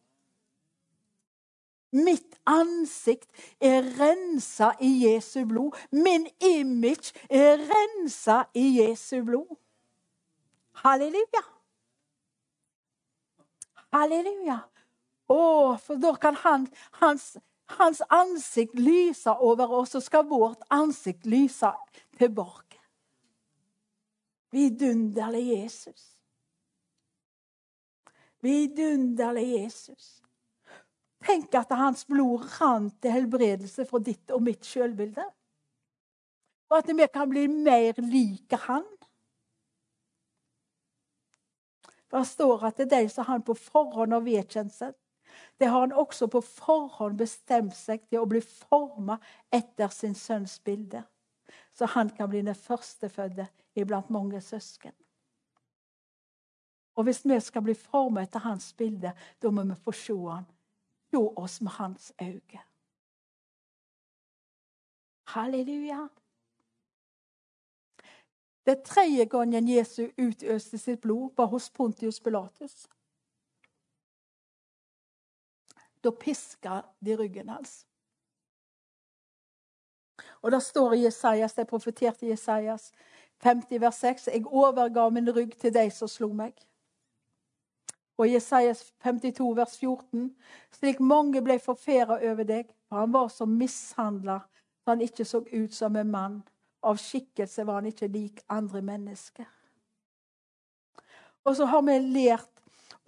[1.91, 5.75] Mitt ansikt er rensa i Jesu blod.
[5.91, 9.57] Min image er rensa i Jesu blod.
[10.85, 11.43] Halleluja.
[13.91, 14.61] Halleluja.
[15.31, 15.43] Å,
[15.83, 16.67] for da kan han,
[17.03, 17.35] hans,
[17.79, 21.71] hans ansikt lyse over oss, og skal vårt ansikt lyse
[22.19, 22.79] tilbake.
[24.51, 26.07] Vidunderlig Jesus.
[28.43, 30.21] Vidunderlig Jesus.
[31.27, 35.27] Tenk at hans blod rant til helbredelse fra ditt og mitt sjølbilde.
[36.71, 38.87] Og at vi kan bli mer like han.
[42.11, 44.97] Det står at det er de som han på forhånd har vedkjent seg,
[45.61, 49.19] det har han også på forhånd bestemt seg til å bli forma
[49.53, 51.05] etter sin sønns bilde.
[51.77, 53.47] Så han kan bli den førstefødte
[53.79, 54.95] iblant mange søsken.
[56.99, 60.49] Og hvis vi skal bli forma etter hans bilde, da må vi få se han
[61.11, 62.61] se oss med hans øyne.
[65.27, 66.09] Halleluja.
[68.67, 72.89] Det tredje gangen Jesu utøste sitt blod var hos Pontius Pilatus.
[76.05, 77.87] Da piska de ryggen hans.
[80.43, 82.93] Og det står i Jesajas, det profeterte Jesajas
[83.43, 86.53] 50 vers 6, jeg overga min rygg til de som slo meg.
[88.21, 90.27] Og Jesajas 52 vers 14,
[90.77, 94.43] slik mange ble forferda over deg, for han var så mishandla
[94.85, 96.43] så han ikke så ut som en mann.
[96.83, 99.49] Av skikkelse var han ikke lik andre mennesker.
[101.45, 102.49] Og så har vi lært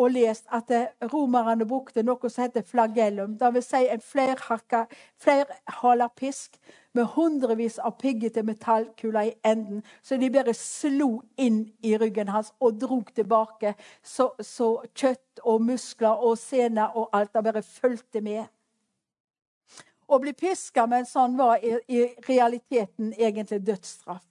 [0.00, 0.72] og lest at
[1.12, 3.36] romerne brukte noe som heter flagellum.
[3.40, 6.56] Det vil si en flerhala pisk
[6.92, 9.82] med hundrevis av piggete metallkuler i enden.
[10.02, 13.74] Så de bare slo inn i ryggen hans og drog tilbake.
[14.02, 18.44] Så, så kjøtt og muskler og sener og alt det bare fulgte med.
[20.12, 24.24] Å bli piska en sånn var i, i realiteten egentlig dødsstraff.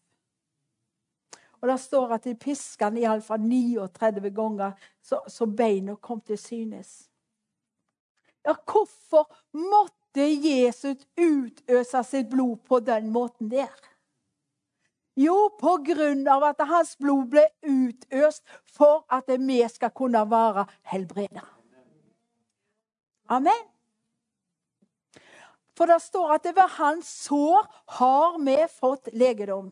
[1.62, 6.38] Og det står at de piska han iallfall 39 ganger, så, så beina kom til
[6.42, 7.08] synes.
[8.46, 13.72] Ja, hvorfor måtte Jesus utøsa sitt blod på den måten der?
[15.16, 20.66] Jo, på grunn av at hans blod ble utøst for at vi skal kunne være
[20.88, 21.44] helbreda.
[23.30, 23.68] Amen.
[25.78, 27.68] For det står at det ved hans sår
[28.00, 29.72] har vi fått legedom.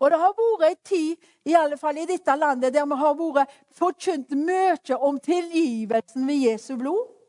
[0.00, 3.14] Og det har vært en tid, i alle fall i dette landet, der vi har
[3.18, 7.21] vært forkynt mye om tilgivelsen ved Jesu blod.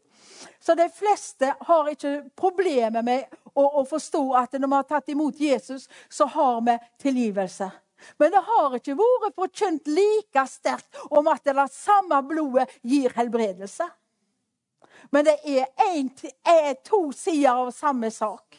[0.64, 5.09] Så de fleste har ikke problemer med å, å, forstå at når vi har tatt
[5.11, 7.68] imot Jesus, så har vi tilgivelse.
[8.16, 13.89] Men det har ikke vært forkynt like sterkt om at det samme blodet gir helbredelse.
[15.11, 16.07] Men det er, en,
[16.47, 18.55] er to sider av samme sak.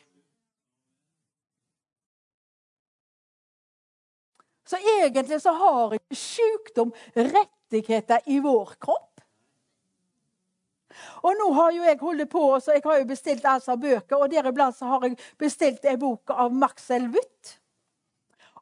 [4.68, 9.13] Så egentlig så har ikke sykdom rettigheter i vår kropp.
[11.22, 14.30] Og nå har jo jeg holdt på, så jeg har jo bestilt altså bøker, og
[14.32, 17.58] deriblant så har jeg bestilt en bok av Maxel Wutt.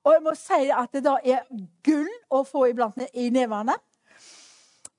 [0.03, 1.47] Og jeg må si at det da er
[1.87, 3.77] gull å få iblant i nevene.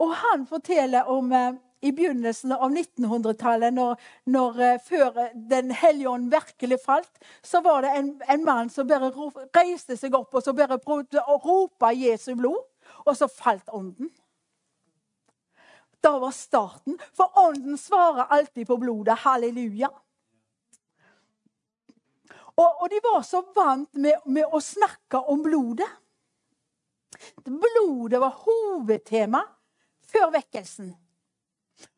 [0.04, 4.00] Og han forteller om eh, i begynnelsen av 1900-tallet, når,
[4.32, 7.12] når, eh, før Den hellige ånd virkelig falt,
[7.44, 9.12] så var det en, en, mann som bare
[9.56, 12.64] reiste seg opp og så bare prøvde å rope Jesu blod,
[13.04, 14.12] og så falt ånden.
[16.04, 16.97] Da var starten.
[17.16, 19.22] For ånden svarer alltid på blodet.
[19.24, 19.89] Halleluja.
[22.54, 25.89] Og, og de var så vant med, med å snakke om blodet.
[27.45, 29.41] Blodet var hovedtema
[30.12, 30.91] før vekkelsen.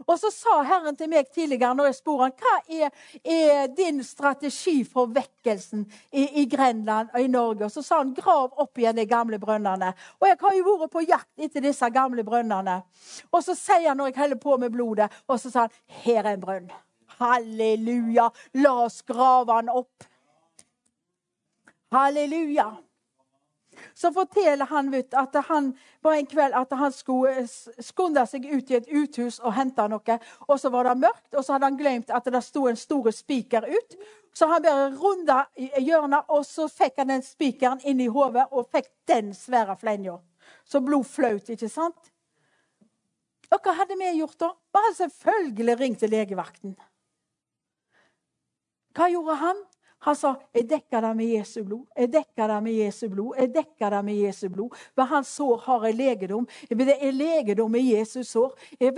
[0.06, 4.02] Og så sa Herren til meg tidligere når jeg spurte han, hva er, er din
[4.06, 7.68] strategi for vekkelsen i, i, Grenland og i Norge.
[7.68, 9.92] Og så sa han grav opp igjen de gamle brønnene.
[10.22, 12.80] Og jeg har jo vært på jakt etter disse gamle brønnene.
[13.32, 16.24] Og så sier han når jeg holder på med blodet, og så sa han her
[16.24, 16.74] er en brønn.
[17.20, 18.30] Halleluja.
[18.62, 20.10] La oss grave han opp.
[21.96, 22.74] Halleluja
[23.94, 27.46] så forteller han vet, at han var en kveld at han skulle
[27.84, 30.20] skunde seg ut i et uthus og hente noe.
[30.48, 33.12] Og så var det mørkt, og så hadde han glemt at det sto en stor
[33.16, 33.98] spiker ut.
[34.36, 38.68] Så han bare runda hjørnet, og så fikk han den spikeren inn i hodet og
[38.74, 40.18] fikk den svære flenja.
[40.68, 42.12] Så blod flaut, ikke sant?
[43.54, 44.50] Og hva hadde vi gjort da?
[44.74, 46.76] Bare selvfølgelig ringt til legevakten.
[48.96, 49.64] Hva gjorde han?
[50.06, 51.88] Han sa 'Jeg dekker deg med Jesu blod'.
[51.98, 53.38] Jeg dekker deg med Jesu blod.
[53.38, 54.76] Jeg dekker deg med Jesu blod.
[54.96, 56.48] Ved hans sår har jeg legedom.
[56.70, 58.54] Det er legedom i Jesus sår.
[58.80, 58.94] Jeg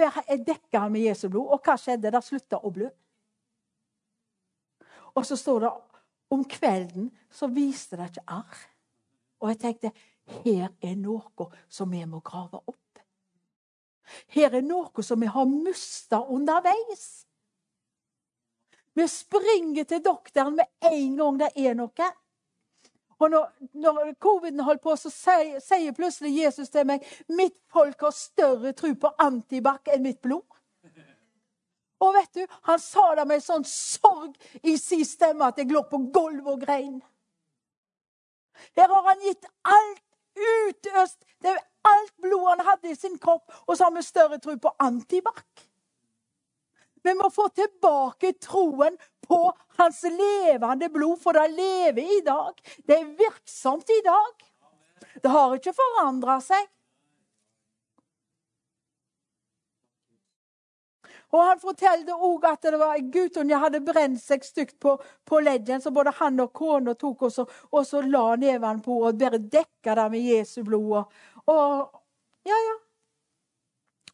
[0.47, 1.47] dekker ham med Jesu blod.
[1.47, 2.12] Og hva skjedde?
[2.12, 2.89] Det slutta å blø.
[5.16, 5.72] Og så står det
[6.30, 8.58] om kvelden så viste det ikke arr.
[9.39, 9.91] Og jeg tenkte
[10.43, 12.99] her er noe som vi må grave opp.
[14.28, 17.27] Her er noe som vi har mista underveis.
[18.98, 22.08] Vi springer til doktoren med en gang det er noe.
[23.18, 28.02] Og når, når coviden holdt på, så sier, sier, plutselig Jesus til meg mitt folk
[28.02, 30.45] har større tro på antibac enn mitt blod.
[32.02, 35.82] Og vet du, Han sa det med sånn sorg i sin stemme at jeg lå
[35.89, 37.00] på gulvet og grein.
[38.78, 40.04] Her har han gitt alt
[40.38, 41.26] utøst.
[41.41, 44.58] Det er alt blod han hadde i sin kropp, og så har vi større tro
[44.62, 45.45] på antibac.
[47.08, 48.97] Vi må få tilbake troen
[49.28, 49.39] på
[49.80, 52.58] hans levende blod, for det lever i dag.
[52.84, 54.47] Det er virksomt i dag.
[55.24, 56.68] Det har ikke forandra seg.
[61.36, 64.95] Og Han fortalte òg at det var guttunge hadde brent seg stygt på,
[65.28, 65.84] på ledden.
[65.84, 69.39] Så både han og kona tok og så, og så la neven på og bare
[69.39, 71.08] dekka det med Jesu blod.
[71.47, 72.03] Og,
[72.47, 72.78] ja, ja.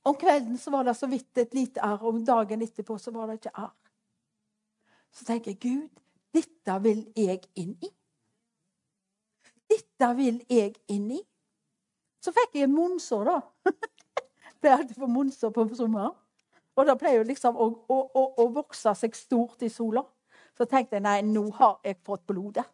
[0.03, 3.29] Om kvelden så var det så vidt et lite arr, og dagen etterpå så var
[3.29, 3.75] det ikke arr.
[5.13, 6.01] Så tenker jeg Gud,
[6.33, 7.91] dette vil jeg inn i.
[9.69, 11.21] Dette vil jeg inn i.
[12.23, 13.39] Så fikk jeg en munnsår, da.
[14.59, 16.13] Pleier alltid for munnsår på sommeren.
[16.73, 20.01] Og det pleier jo liksom å, å, å, å, vokse seg stort i sola.
[20.57, 22.65] Så tenkte jeg nei, nå har jeg fått blodet.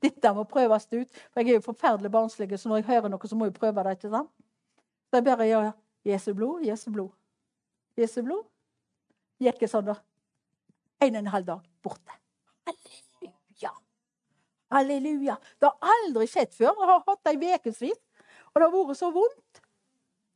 [0.00, 1.20] Dette må prøves ut.
[1.32, 3.84] For jeg er jo forferdelig barnslig, så når jeg hører noe, så må jeg prøve
[3.86, 3.96] det.
[3.96, 4.32] ikke sant?
[5.08, 5.70] Så jeg bare gjør
[6.06, 7.10] Jesu blod, Jesu blod.
[7.98, 8.46] Jesu blod.
[9.40, 9.96] Gikk jeg sånn, da.
[11.00, 12.16] En og en halv dag borte.
[12.68, 13.72] Halleluja.
[14.72, 15.36] Halleluja.
[15.60, 16.72] Det har aldri skjedd før.
[16.72, 18.00] Jeg har hatt det i ukevis.
[18.50, 19.62] Og det har vært så vondt.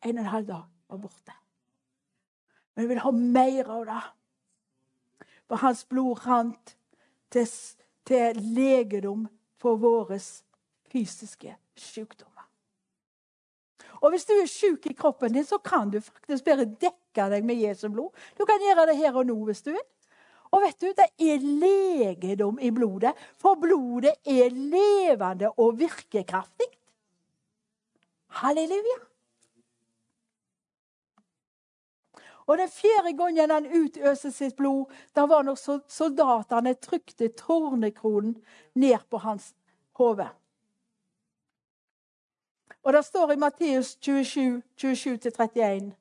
[0.05, 1.37] En og en halv dag var borte.
[2.75, 4.03] Men jeg vil ha mer av det.
[5.49, 6.77] For hans blod rant
[7.33, 7.49] til,
[8.09, 9.29] til legedom
[9.61, 10.17] for vår
[10.91, 12.34] fysiske sykdommer.
[14.05, 17.47] Og hvis du er syk i kroppen din, så kan du faktisk bare dekke deg
[17.47, 18.13] med Jesu blod.
[18.37, 19.87] Du kan gjøre det her og nå hvis du vil.
[20.53, 26.69] Og vet du, det er legedom i blodet, for blodet er levende og virkekraftig.
[28.45, 29.01] Halleluja.
[32.47, 35.57] Og Den fjerde gangen han utøste sitt blod, da var når
[35.89, 38.37] soldatene trykte tornekronen
[38.75, 39.55] ned på hans
[39.97, 40.29] hode.
[42.85, 45.93] Og Det står i Matteus 27, 27-31.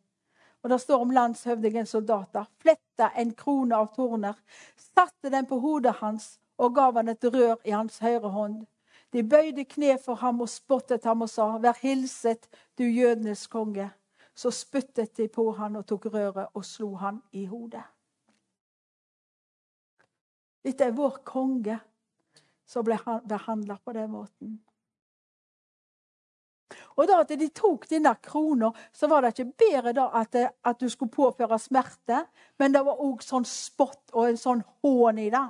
[0.64, 2.46] Og Det står om landshøvdingens soldater.
[2.60, 4.34] Fletta en krone av torner,
[4.76, 8.66] satte den på hodet hans og gav han et rør i hans høyre hånd.
[9.14, 13.90] De bøyde kne for ham og spottet ham og sa, Vær hilset, du jødenes konge.
[14.36, 17.84] Så spyttet de på han og tok røret og slo han i hodet.
[20.64, 21.80] Dette er vår konge
[22.66, 22.98] som ble
[23.30, 24.56] behandla på den måten.
[26.98, 30.80] Og da at de tok denne krona, så var det ikke bedre da at, at
[30.80, 32.24] du skulle påføre smerte,
[32.62, 35.48] men det var òg sånn spott og en sånn hån i det.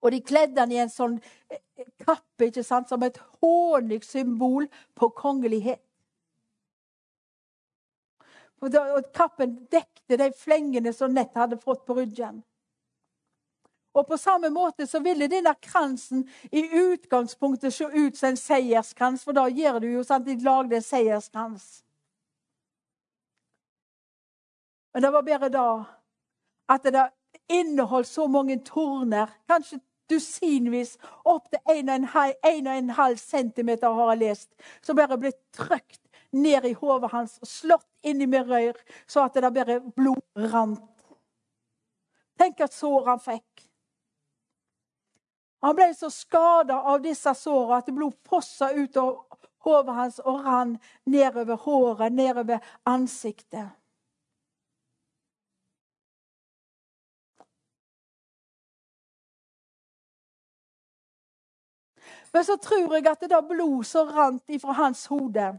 [0.00, 1.18] Og de kledde han i en sånn
[1.52, 1.60] eh,
[2.00, 5.82] kappe ikke sant, som et hånlig symbol på kongelighet.
[8.60, 8.76] Og
[9.16, 12.42] kappen dekte de flengene som Nett hadde fått på ryggen.
[13.94, 19.24] Og på samme måte så ville denne kransen i utgangspunktet se ut som en seierskrans,
[19.24, 21.68] for da gjør du jo sånn at de lagde en seierskrans.
[24.94, 25.68] Men det var bare da
[26.70, 27.08] at det
[27.50, 29.80] inneholdt så mange torner, kanskje
[30.10, 34.50] dusinvis, opp til 1,5 cm har jeg lest,
[34.82, 36.00] som bare ble trykt
[36.32, 40.86] ned i hodet hans og slått inni med rør, så at det bare blod rant.
[42.38, 43.69] Tenk at sår han fikk.
[45.60, 49.18] Han ble så skada av disse sårene at blod fossa ut av
[49.66, 53.68] hodet hans og rann nedover håret, nedover ansiktet.
[62.32, 65.50] Men så tror jeg at det der blod som rant ifra hans hode,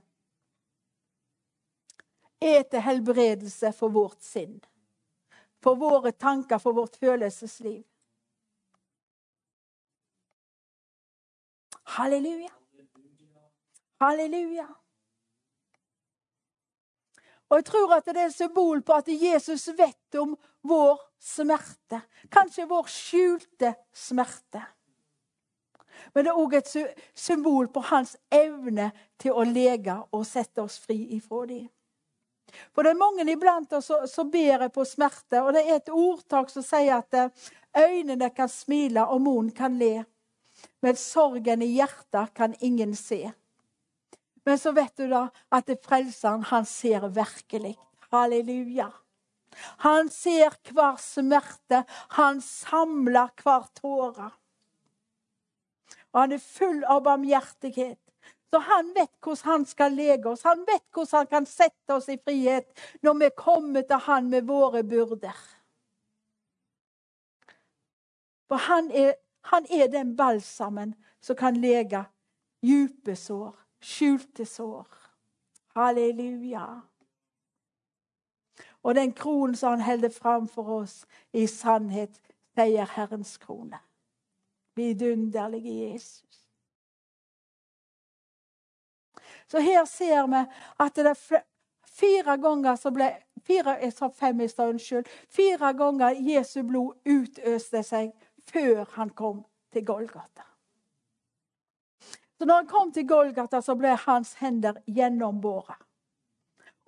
[2.42, 4.56] er til helbredelse for vårt sinn.
[5.62, 7.84] For våre tanker, for vårt følelsesliv.
[11.92, 12.50] Halleluja.
[14.00, 14.68] Halleluja.
[17.50, 22.00] Og jeg tror at det er et symbol på at Jesus vet om vår smerte.
[22.32, 24.62] Kanskje vår skjulte smerte.
[26.14, 26.72] Men det er òg et
[27.14, 28.88] symbol på hans evne
[29.20, 31.68] til å lege og sette oss fri ifra dem.
[32.72, 36.50] For det er mange iblant oss som ber på smerte, og det er et ordtak
[36.52, 40.06] som sier at eh, øynene kan smile og munnen kan le.
[40.82, 43.32] Men sorgen i hjertet kan ingen se.
[44.44, 47.76] Men så vet du da at det frelseren, han ser virkelig.
[48.12, 48.90] Halleluja.
[49.86, 51.84] Han ser hver smerte.
[52.18, 54.32] Han samler hver tåre.
[56.12, 58.00] Og han er full av barmhjertighet.
[58.52, 60.44] Så han vet hvordan han skal lege oss.
[60.44, 62.68] Han vet hvordan han kan sette oss i frihet
[63.06, 65.38] når vi kommer til han med våre byrder.
[68.52, 72.06] For han er han er den balsamen som kan lege
[72.62, 74.88] djupe sår, skjulte sår.
[75.76, 76.82] Halleluja.
[78.84, 82.22] Og den kronen som han holder fram for oss, i sannhet
[82.58, 83.80] sier Herrens krone.
[84.76, 86.48] Vidunderlige Jesus.
[89.48, 90.46] Så her ser vi
[90.80, 91.44] at det er
[91.92, 93.10] Fire ganger som ble
[93.46, 93.76] fire,
[94.16, 95.06] fem unnskyld.
[95.30, 98.14] Fire ganger Jesu blod utøste seg
[98.52, 99.44] før han kom
[99.74, 100.46] til Golgata.
[102.38, 105.78] Så når han kom til Golgata, så ble hans hender gjennombåret.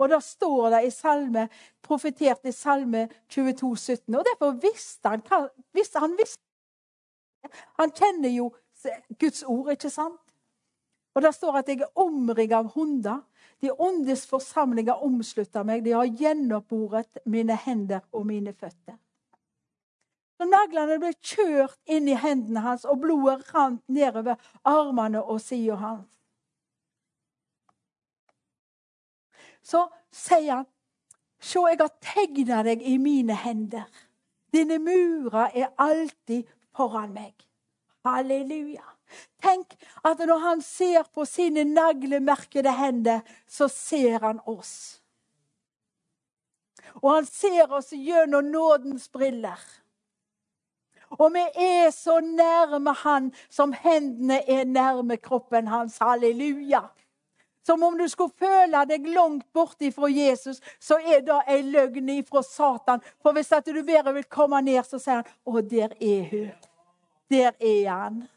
[0.02, 1.44] Og da står det i salme,
[1.86, 4.16] profetert i Salme 22, 17.
[4.16, 5.44] Og derfor visste han hva
[6.02, 6.42] Han visste
[7.78, 8.50] Han kjenner jo
[9.20, 10.20] Guds ord, ikke sant?
[11.14, 13.22] Og det står at jeg er omringet av hunder.
[13.62, 15.86] De åndes forsamlinger omslutter meg.
[15.86, 18.98] De har gjennomboret mine hender og mine føtter.
[20.38, 25.78] Så Naglene ble kjørt inn i hendene hans, og blodet rant nedover armene og sida
[25.82, 26.10] hans.
[29.64, 30.70] Så sier han,
[31.44, 33.90] Se, jeg har tegna deg i mine hender.
[34.56, 37.34] Dine murer er alltid foran meg.
[38.08, 38.86] Halleluja.
[39.44, 39.76] Tenk
[40.08, 45.02] at når han ser på sine naglemerkede hender, så ser han oss.
[47.02, 49.60] Og han ser oss gjennom nådens briller.
[51.20, 55.98] Og vi er så nærme han som hendene er nærme kroppen hans.
[56.02, 56.82] Halleluja.
[57.66, 62.10] Som om du skulle føle deg langt borte fra Jesus, så er det ei løgn
[62.18, 63.04] ifra Satan.
[63.24, 66.70] For hvis at du bare vil komme ned, så sier han 'Å, der er hun'.
[67.30, 68.28] Der er han.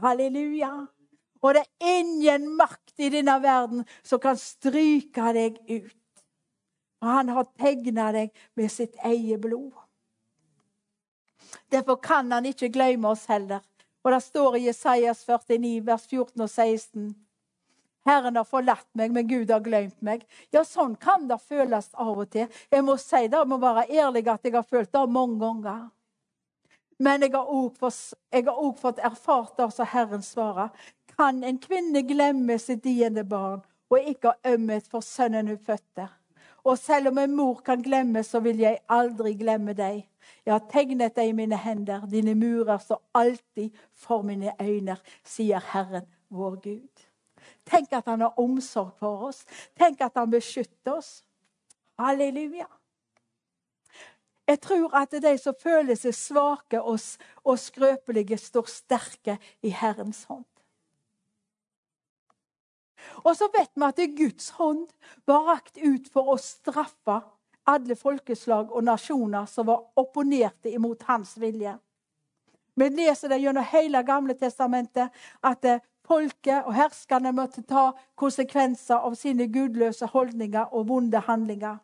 [0.00, 0.86] Halleluja.
[1.42, 5.94] Og det er ingen makt i denne verden som kan stryke deg ut.
[7.00, 9.87] Og han har tegna deg med sitt eget blod.
[11.70, 13.64] Derfor kan han ikke glemme oss heller.
[14.04, 17.08] Og det står i Jesajas 49, vers 14 og 16.
[18.08, 20.24] Herren har forlatt meg, men Gud har glemt meg.
[20.54, 22.46] Ja, sånn kan det føles av og til.
[22.72, 25.88] Jeg må si det, jeg må være ærlig at jeg har følt det mange ganger.
[26.98, 30.72] Men jeg har òg fått erfart det som Herren svarer.
[31.18, 36.08] Kan en kvinne glemme sitt diende barn og ikke ha ømhet for sønnen hun fødte?
[36.68, 40.02] Og selv om en mor kan glemme, så vil jeg aldri glemme deg.
[40.44, 45.64] Jeg har tegnet deg i mine hender, dine murer står alltid for mine øyne, sier
[45.72, 47.04] Herren vår Gud.
[47.68, 49.46] Tenk at han har omsorg for oss.
[49.80, 51.22] Tenk at han beskytter oss.
[51.98, 52.68] Halleluja.
[54.48, 57.00] Jeg tror at de som føler seg svake og,
[57.44, 60.46] og skrøpelige, står sterke i Herrens hånd.
[63.24, 64.86] Og så vet vi at Guds hånd
[65.26, 67.20] var rakt ut for å straffe
[67.68, 71.74] alle folkeslag og nasjoner som var opponerte imot hans vilje.
[72.78, 75.10] Vi leser det gjennom hele Gamle testamentet
[75.42, 81.80] at eh, folket og herskerne måtte ta konsekvenser av sine gudløse holdninger og vonde handlinger.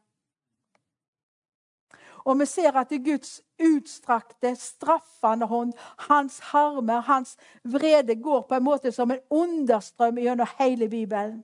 [2.24, 5.72] Og vi ser at Guds utstrakte, straffende hånd,
[6.08, 11.42] hans harme, hans vrede, går på en måte som en understrøm gjennom hele Bibelen.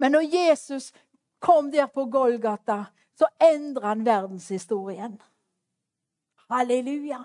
[0.00, 0.92] Men når Jesus
[1.38, 2.84] kom der på Golgata,
[3.18, 5.20] så endra han verdenshistorien.
[6.48, 7.20] Halleluja.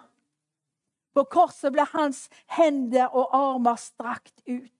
[1.13, 2.27] På korset ble hans
[2.59, 4.76] hender og armer strakt ut.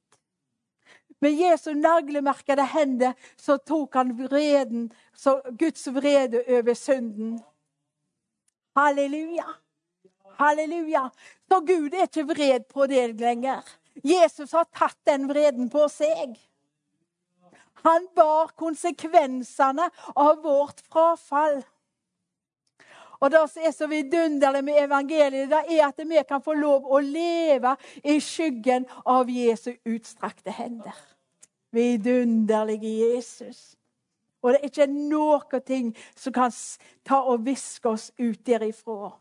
[1.22, 7.40] Med Jesu naglemerkede hender så tok han vreden, så Guds vrede over synden.
[8.78, 9.48] Halleluja.
[10.38, 11.10] Halleluja.
[11.50, 13.66] Så Gud er ikke vred på deg lenger.
[14.06, 16.36] Jesus har tatt den vreden på seg.
[17.86, 21.64] Han bar konsekvensene av vårt frafall.
[23.20, 26.86] Og Det som er så vidunderlig med evangeliet, det er at vi kan få lov
[26.86, 30.96] å leve i skyggen av Jesu utstrakte hender.
[31.74, 33.76] Vidunderlige Jesus.
[34.42, 36.54] Og det er ikke noe ting som kan
[37.08, 39.16] ta og viske oss ut derifra.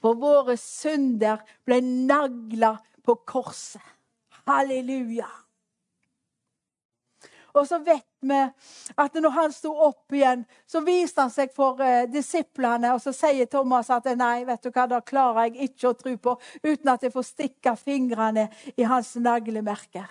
[0.00, 3.82] For våre synder ble nagla på korset.
[4.46, 5.28] Halleluja.
[7.54, 8.40] Og så vet vi
[9.00, 12.92] at når han sto opp igjen, så viste han seg for uh, disiplene.
[12.94, 16.16] Og så sier Thomas at nei, vet du hva, det klarer jeg ikke å tro
[16.28, 20.10] på uten at jeg får stikke fingrene i hans naglemerker.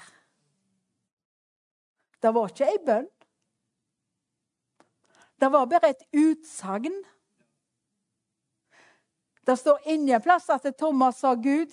[2.19, 3.07] Det var ikke ei bønn.
[5.39, 6.97] Det var bare et utsagn.
[9.47, 11.71] Det står ingen plass at Thomas sa Gud,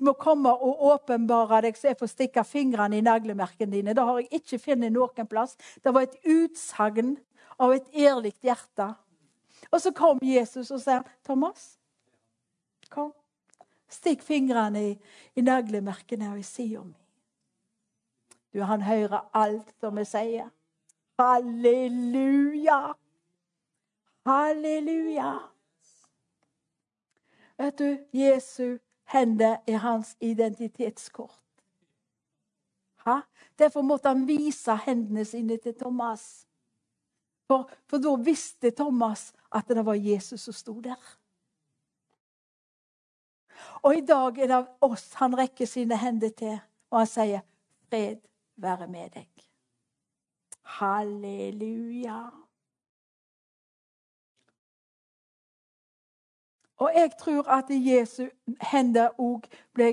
[0.00, 3.94] må komme og åpenbare deg, så jeg får stikke fingrene i naglemerkene dine.
[3.94, 5.56] Det har jeg ikke funnet noen plass.
[5.84, 7.16] Det var et utsagn
[7.58, 8.92] av et ærlig hjerte.
[9.72, 11.78] Og så kom Jesus og sa, 'Thomas,
[12.90, 13.12] kom.
[13.88, 14.98] Stikk fingrene i,
[15.36, 17.04] i naglemerkene og i sida mi.'
[18.54, 20.48] Du, han hører alt som vi sier.
[21.18, 22.94] Halleluja!
[24.26, 25.32] Halleluja!
[27.58, 28.78] Vet du, Jesu
[29.12, 31.44] hender er hans identitetskort.
[33.06, 33.20] Ha?
[33.58, 36.46] Derfor måtte han vise hendene sine til Thomas.
[37.48, 41.00] For, for da visste Thomas at det var Jesus som sto der.
[43.82, 46.58] Og i dag er det oss han rekker sine hender til,
[46.90, 47.40] og han sier,
[47.88, 48.20] 'Fred
[48.56, 49.48] være med deg'.
[50.62, 52.47] Halleluja.
[56.78, 58.28] Og jeg tror at Jesu
[58.70, 59.88] hender òg ble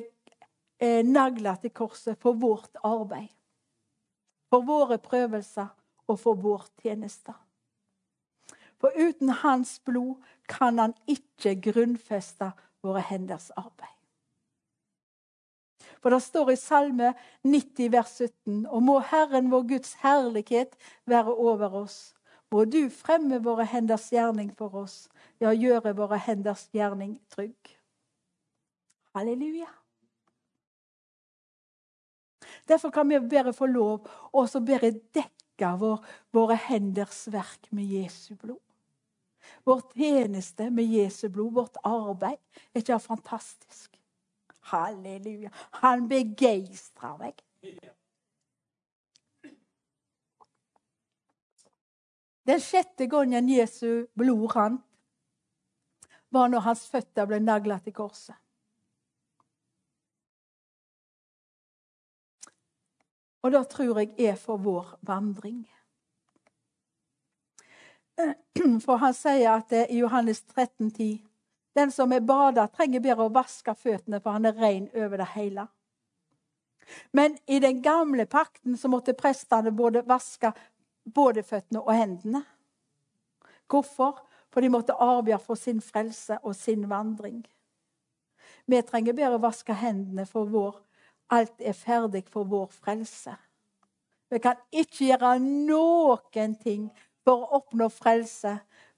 [0.80, 3.32] eh, nagla til korset for vårt arbeid.
[4.54, 5.68] For våre prøvelser
[6.08, 7.34] og for vår tjeneste.
[8.78, 12.52] For uten hans blod kan han ikke grunnfeste
[12.86, 13.90] våre henders arbeid.
[16.06, 20.76] For det står i Salme 90, vers 17.: Og må Herren vår Guds herlighet
[21.06, 22.14] være over oss.
[22.52, 25.08] Må du fremme våre henders gjerning for oss,
[25.46, 27.74] ja, gjøre våre henders gjerning trygg.
[29.16, 29.70] Halleluja.
[32.68, 36.02] Derfor kan vi bare få lov å bare dekke vår,
[36.34, 38.62] våre henders verk med Jesu blod.
[39.64, 42.42] Vår tjeneste med Jesu blod, vårt arbeid.
[42.74, 44.00] Er ikke det fantastisk?
[44.72, 45.52] Halleluja.
[45.84, 47.46] Han begeistrer meg.
[52.46, 54.84] Den sjette gangen Jesu blod rant,
[56.36, 58.36] var når hans føtter ble nagla til korset.
[63.46, 65.62] Og det tror jeg er for vår vandring.
[68.86, 71.10] For han sier at det i Johannes 13, 10,
[71.76, 75.28] den som er bada, trenger bare å vaske føttene, for han er ren over det
[75.36, 75.68] hele.
[77.12, 80.54] Men i den gamle pakten så måtte prestene både vaske
[81.06, 82.42] både føttene og hendene.
[83.70, 84.24] Hvorfor?
[84.56, 87.42] For de måtte avgjøre for sin frelse og sin vandring.
[88.72, 90.78] Vi trenger bare å vaske hendene, for vår
[91.36, 93.34] alt er ferdig for vår frelse.
[94.32, 96.86] Vi kan ikke gjøre noen ting
[97.28, 98.54] for å oppnå frelse,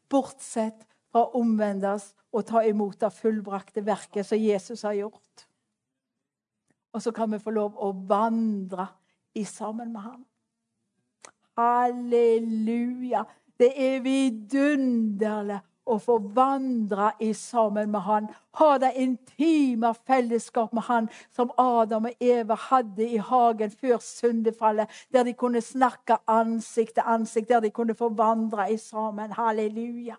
[0.06, 1.42] bortsett fra å
[1.90, 5.48] oss og ta imot det fullbrakte verket som Jesus har gjort.
[6.94, 8.92] Og så kan vi få lov å vandre
[9.34, 10.24] i sammen med ham.
[11.58, 13.26] Halleluja!
[13.58, 18.28] Det er vidunderlig å få vandre i sammen med han.
[18.60, 24.92] Ha det intime fellesskap med han som Adam og Eva hadde i hagen før syndefallet.
[25.14, 29.32] Der de kunne snakke ansikt til ansikt, der de kunne få vandre i sammen.
[29.32, 30.18] Halleluja.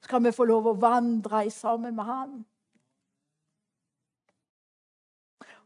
[0.00, 2.40] Så kan vi få lov å vandre i sammen med han.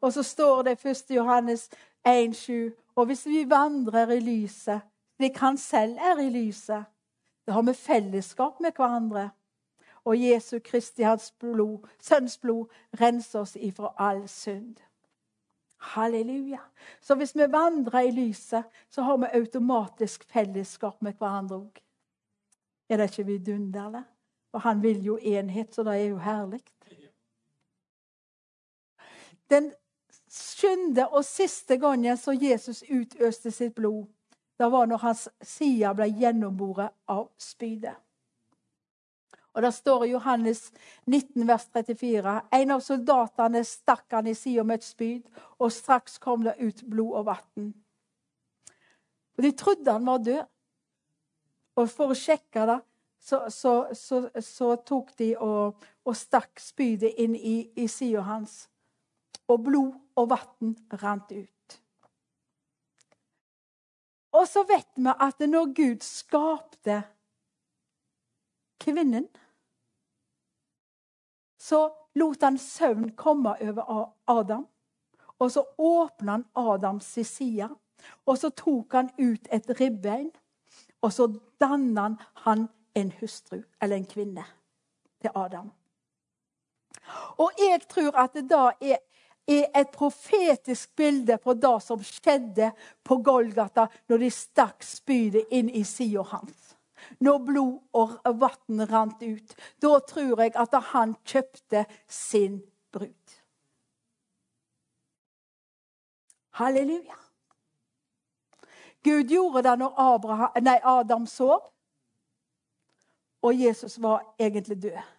[0.01, 1.15] Og så står det i 1.
[1.17, 1.71] Johannes
[2.05, 4.81] 1,7.: Og hvis vi vandrer i lyset,
[5.17, 6.85] slik han selv er i lyset,
[7.47, 9.31] da har vi fellesskap med hverandre.
[10.05, 12.67] Og Jesu Kristi hans blod, sønns blod
[13.01, 14.77] renser oss ifra all synd.
[15.77, 16.61] Halleluja.
[17.01, 21.83] Så hvis vi vandrer i lyset, så har vi automatisk fellesskap med hverandre òg.
[22.89, 24.05] Er det ikke vidunderlig?
[24.53, 26.63] Og han vil jo enhet, så det er jo herlig.
[29.51, 29.73] Den
[30.31, 34.07] sjuende og siste gangen så Jesus utøste sitt blod,
[34.59, 37.97] det var når hans side ble gjennomboret av spydet.
[39.57, 40.73] Og Det står i Johannes
[41.07, 42.41] 19, vers 34.
[42.53, 45.23] En av soldatene stakk han i sida med et spyd,
[45.59, 47.71] og straks kom det ut blod og vann.
[49.41, 50.45] De trodde han var død.
[51.77, 52.79] Og for å sjekke det,
[53.21, 58.67] så, så, så, så tok de og, og, stakk spydet inn i, i sida hans.
[59.49, 61.56] Og blod og vann rant ut.
[64.37, 67.01] Og så vet vi at når Gud skapte
[68.83, 69.29] kvinnen,
[71.59, 74.67] så lot han søvn komme over Adam.
[75.39, 77.69] Og så åpna han Adams side.
[78.27, 80.31] Og så tok han ut et ribbein.
[81.03, 81.27] Og så
[81.61, 82.11] danna
[82.45, 84.45] han en hustru, eller en kvinne,
[85.21, 85.71] til Adam.
[87.39, 89.03] Og jeg tror at det da er
[89.47, 92.73] er et profetisk bilde på det som skjedde
[93.07, 96.75] på Golgata når de stakk spydet inn i sida hans.
[97.23, 99.55] Når blod og vann rant ut.
[99.79, 102.59] Da tror jeg at han kjøpte sin
[102.91, 103.37] brud.
[106.57, 107.19] Halleluja.
[109.05, 111.69] Gud gjorde det når Abraham, nei, Adam sov,
[113.45, 115.16] og Jesus var egentlig død.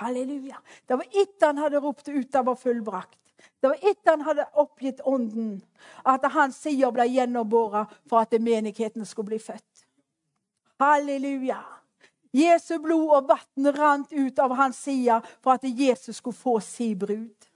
[0.00, 0.58] Halleluja.
[0.86, 3.18] Det var etter han hadde ropt ut det var fullbrakt.
[3.60, 5.62] Det var etter han hadde oppgitt ånden,
[6.04, 9.86] at hans sider ble gjennombåret for at menigheten skulle bli født.
[10.80, 11.62] Halleluja.
[12.34, 16.94] Jesu blod og vann rant ut av hans side for at Jesus skulle få si
[16.98, 17.46] brud.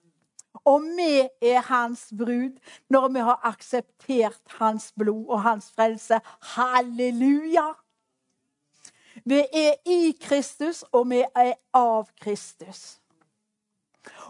[0.65, 2.59] Og vi er hans brud
[2.91, 6.21] når vi har akseptert hans blod og hans frelse.
[6.55, 7.73] Halleluja!
[9.29, 12.97] Vi er i Kristus, og vi er av Kristus.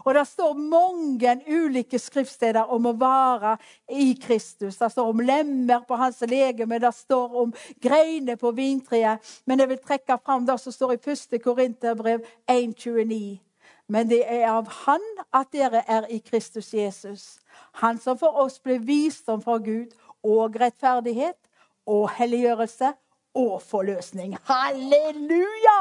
[0.03, 3.55] Og Det står mange ulike skriftsteder om å være
[3.95, 4.77] i Kristus.
[4.77, 9.23] Det står om lemmer på hans legeme, det står om greiner på vintreet.
[9.45, 11.39] Men jeg vil trekke fram det som står i 1.
[11.43, 13.39] Korinterbrev 1,29.
[13.87, 17.39] Men det er av Han at dere er i Kristus Jesus.
[17.79, 21.39] Han som for oss ble visdom fra Gud og rettferdighet
[21.87, 22.93] og helliggjørelse
[23.39, 24.37] og forløsning.
[24.43, 25.79] Halleluja!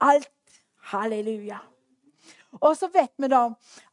[0.00, 0.30] Alt.
[0.92, 1.58] Halleluja.
[2.60, 3.46] Og så vet vi da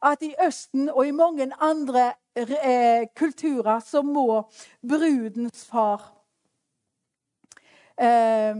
[0.04, 4.42] at i Østen og i mange andre eh, kulturer så må
[4.88, 6.02] brudens far
[8.00, 8.56] eh,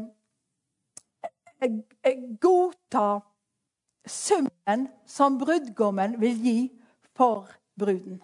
[1.62, 3.20] eh, godta
[4.06, 6.58] summen som brudgommen vil gi
[7.14, 8.22] for bruden.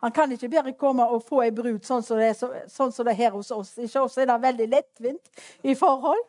[0.00, 3.06] Han kan ikke bare komme og få ei brud sånn som, det er, sånn som
[3.06, 3.74] det er her hos oss.
[3.78, 6.22] Ikke oss er det veldig lettvint i forhold.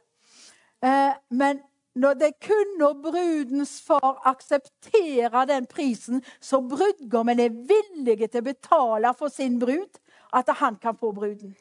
[0.84, 1.62] Eh, men
[1.96, 8.48] når det kun når brudens far aksepterer den prisen som brudgommen er villig til å
[8.48, 10.00] betale for sin brud,
[10.32, 11.56] at han kan få bruden.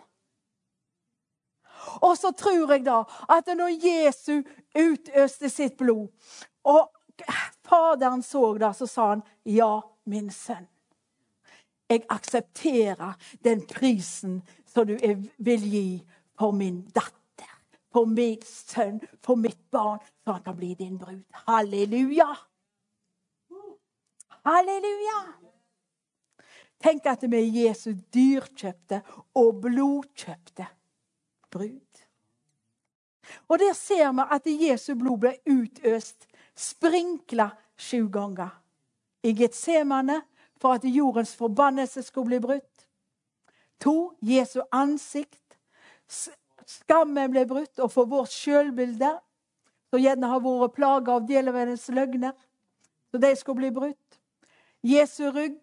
[2.03, 4.47] Og så tror jeg da at når Jesus
[4.77, 6.09] utøste sitt blod,
[6.63, 6.91] og
[7.69, 10.80] Faderen så det, så sa han, 'Ja, min sønn'.
[11.91, 14.95] Jeg aksepterer den prisen som du
[15.39, 15.87] vil gi
[16.39, 17.51] for min datter,
[17.93, 21.25] for min sønn, for mitt barn, så han kan bli din brud.
[21.49, 22.29] Halleluja!
[24.47, 25.21] Halleluja!
[26.81, 29.03] Tenk at vi er Jesu dyrkjøpte
[29.37, 30.67] og blodkjøpte
[31.51, 32.07] brud.
[33.49, 36.25] Og der ser vi at Jesu blod ble utøst,
[36.57, 38.55] sprinkla sju ganger.
[39.23, 40.23] I Getsemane
[40.61, 42.87] for at jordens forbannelse skulle bli brutt.
[43.81, 45.59] To, Jesu ansikt.
[46.67, 49.15] Skammen ble brutt, og for vårt sjølbilde,
[49.91, 52.37] som gjerne har vært plaga av djevelens løgner,
[53.11, 54.21] så de skulle bli brutt.
[54.87, 55.59] Jesu rygg,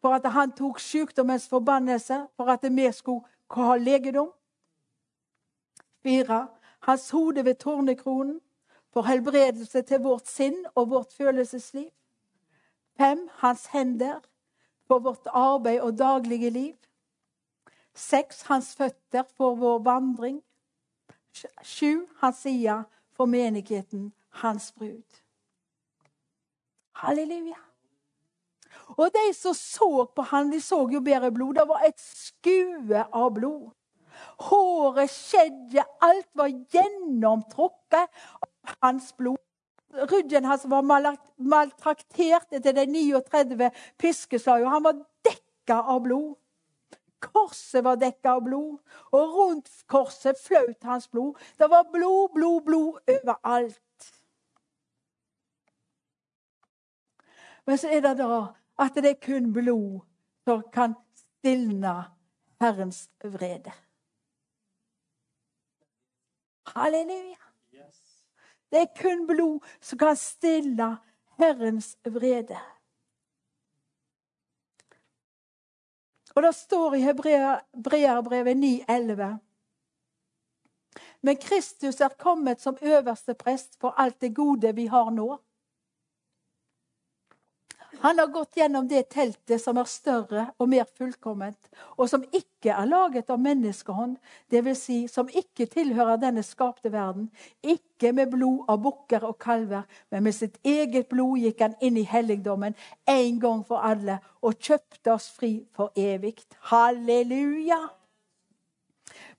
[0.00, 4.30] for at han tok sykdommens forbannelse, for at vi skulle ha legedom.
[6.02, 6.46] Fire,
[6.86, 8.40] hans hode ved tornekronen,
[8.92, 11.90] for helbredelse til vårt sinn og vårt følelsesliv.
[12.98, 14.20] Fem, hans hender
[14.86, 16.74] for vårt arbeid og daglige liv.
[17.94, 20.42] Seks, hans føtter for vår vandring.
[21.62, 22.82] Sju, hans side
[23.14, 25.20] for menigheten, hans brud.
[26.92, 27.58] Halleluja.
[28.88, 31.54] Og de som så på han, de så jo bedre blod.
[31.54, 33.68] Det var et skue av blod.
[34.48, 38.08] Håret, skjeddet, alt var gjennomtrukket
[38.42, 39.38] av hans blod.
[39.98, 40.82] Ryggen hans var
[41.36, 44.70] maltraktert etter de 39 piskeslagene.
[44.70, 46.36] Han var dekka av blod.
[47.18, 48.76] Korset var dekka av blod,
[49.10, 51.34] og rundt korset flaut hans blod.
[51.58, 54.12] Det var blod, blod, blod overalt.
[57.66, 58.38] Men så er det da
[58.78, 60.06] at det er kun blod
[60.46, 61.96] som kan stilne
[62.62, 63.74] Herrens vrede.
[66.74, 67.47] Halleluja.
[68.70, 70.88] Det er kun blod som kan stille
[71.38, 72.58] Herrens vrede.
[76.34, 79.36] Og det står i Hebreabrevet 9,11.
[81.20, 85.38] Men Kristus er kommet som øverste prest for alt det gode vi har nå.
[88.00, 91.58] Han har gått gjennom det teltet som er større og mer fullkomment,
[91.98, 94.16] og som ikke er laget av menneskehånd,
[94.52, 94.82] dvs.
[94.82, 97.26] Si, som ikke tilhører denne skapte verden.
[97.62, 101.98] Ikke med blod av bukker og kalver, men med sitt eget blod gikk han inn
[101.98, 102.76] i helligdommen
[103.10, 106.36] en gang for alle og kjøpte oss fri for evig.
[106.70, 107.80] Halleluja!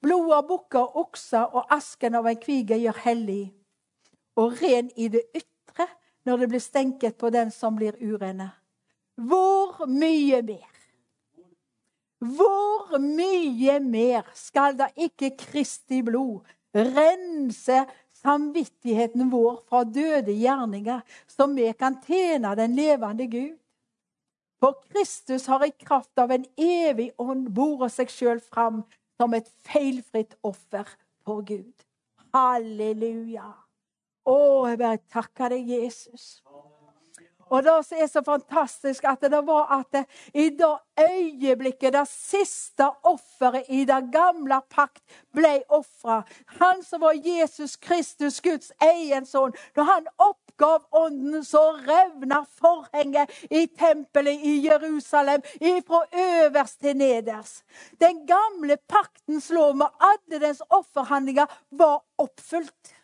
[0.03, 3.43] Blod av bukker, okser og asken av en kvige gjør hellig
[4.39, 5.47] og ren i det ytre
[6.29, 8.51] når det blir stenket på den som blir urene.
[9.17, 10.67] Hvor mye mer?
[12.19, 17.85] Hvor mye mer skal da ikke Kristi blod rense
[18.19, 23.57] samvittigheten vår fra døde gjerninger, så vi kan tjene den levende Gud?
[24.59, 28.83] For Kristus har i kraft av en evig ånd boret seg sjøl fram
[29.19, 30.87] som et feilfritt offer
[31.23, 31.71] for Gud.
[32.35, 33.53] Halleluja.
[34.29, 34.37] Å,
[34.69, 36.39] jeg bare takker deg, Jesus.
[37.49, 40.03] Og det som er så fantastisk, at det var at
[40.33, 40.69] i det
[41.01, 45.01] øyeblikket det siste offeret i det gamle pakt
[45.33, 46.21] ble ofra
[46.59, 53.33] Han som var Jesus Kristus, Guds egen sønn, når han oppgav ånden, så revna forhenget
[53.49, 57.63] i tempelet i Jerusalem ifra øverst til nederst.
[57.97, 62.98] Den gamle paktens lov med alle dens offerhandlinger var oppfylt.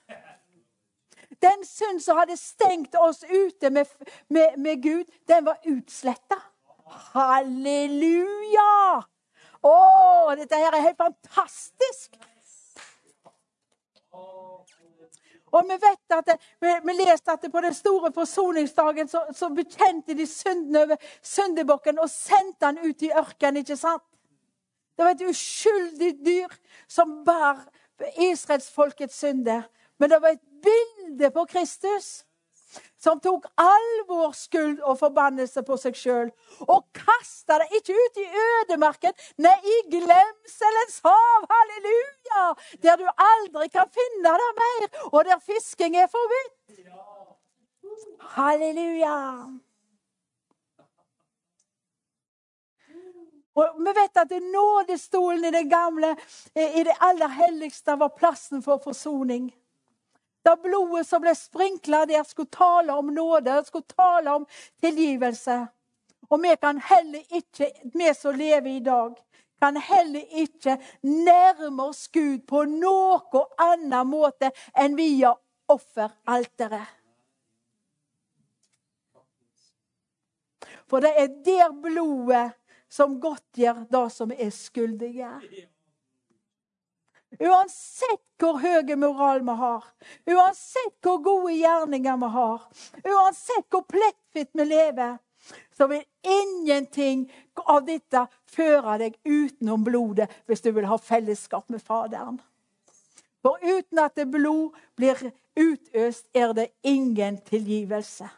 [1.42, 3.90] Den synd som hadde stengt oss ute med,
[4.30, 6.40] med, med Gud, den var utsletta.
[7.16, 8.72] Halleluja!
[9.66, 9.76] Å,
[10.38, 12.18] dette her er helt fantastisk!
[15.56, 19.48] Og vi vet at det, vi, vi leste at på den store forsoningsdagen så, så
[19.56, 23.62] bekjente de synden over syndebukken og sendte han ut i ørkenen.
[23.64, 24.04] ikke sant?
[24.96, 26.52] Det var et uskyldig dyr
[26.88, 27.64] som bar
[28.20, 29.64] israelsfolkets synder.
[30.00, 32.26] Men det var et bilde på Kristus
[33.05, 36.32] som tok all vår skyld og forbannelse på seg sjøl.
[36.68, 39.13] Og kasta det ikke ut i ødemarken,
[39.45, 41.45] nei, i glemselens hav.
[41.51, 42.47] Halleluja!
[42.84, 46.82] Der du aldri kan finne det mer, og der fisking er forbudt.
[48.36, 49.20] Halleluja.
[53.55, 56.09] Og Vi vet at nådestolen i det gamle,
[56.55, 59.53] i det aller helligste, var plassen for forsoning.
[60.46, 64.46] Da blodet som ble sprinkla der, skulle tale om nåde, skulle tale om
[64.82, 65.64] tilgivelse.
[66.30, 69.16] Og vi kan heller ikke, vi som lever i dag,
[69.62, 75.34] kan heller ikke nærme oss Gud på noen annen måte enn via
[75.72, 76.93] offeralteret.
[80.86, 82.52] For det er der blodet
[82.91, 85.32] som godtgjør det som er skyldige.
[87.40, 89.86] Uansett hvor høy moral vi har,
[90.30, 92.66] uansett hvor gode gjerninger vi har,
[93.04, 95.18] uansett hvor plettfritt vi lever,
[95.78, 97.28] så vil ingenting
[97.66, 102.40] av dette føre deg utenom blodet hvis du vil ha fellesskap med Faderen.
[103.46, 105.20] For uten at det blod blir
[105.56, 108.30] utøst, er det ingen tilgivelse.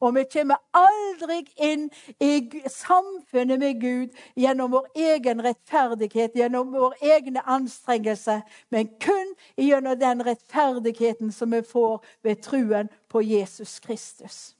[0.00, 1.88] Og vi kommer aldri inn
[2.20, 8.40] i samfunnet med Gud gjennom vår egen rettferdighet, gjennom vår egne anstrengelser,
[8.70, 14.56] men kun gjennom den rettferdigheten som vi får ved truen på Jesus Kristus.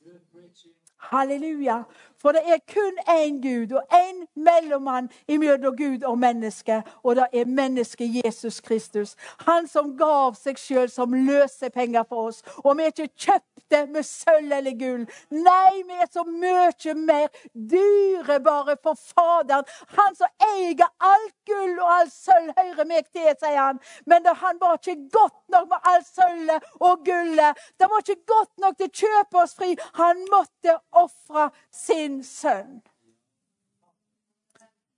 [1.00, 1.82] Halleluja.
[2.20, 7.26] For det er kun én Gud og én mellommann mellom Gud og menneske, og det
[7.32, 9.16] er mennesket Jesus Kristus.
[9.46, 12.42] Han som gav seg sjøl som løsepenger for oss.
[12.64, 15.06] Og vi er ikke kjøpte med sølv eller gull.
[15.30, 19.64] Nei, vi er så mye mer dyrebare for Faderen.
[19.96, 23.80] Han som eier alt gull og alt sølv, hører meg til, sier han.
[24.06, 27.64] Men det, han var ikke godt nok med alt sølvet og gullet.
[27.80, 29.72] Det var ikke godt nok til å kjøpe oss fri.
[29.96, 32.80] Han måtte ofre sin sønn.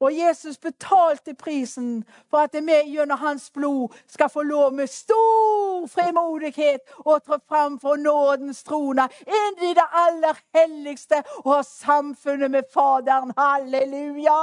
[0.02, 5.86] Og Jesus betalte prisen for at vi gjennom hans blod skal få lov med stor
[5.86, 12.50] frimodighet å trå fram for nådens trone inn i det aller helligste og ha samfunnet
[12.50, 13.30] med Faderen.
[13.38, 14.40] Halleluja!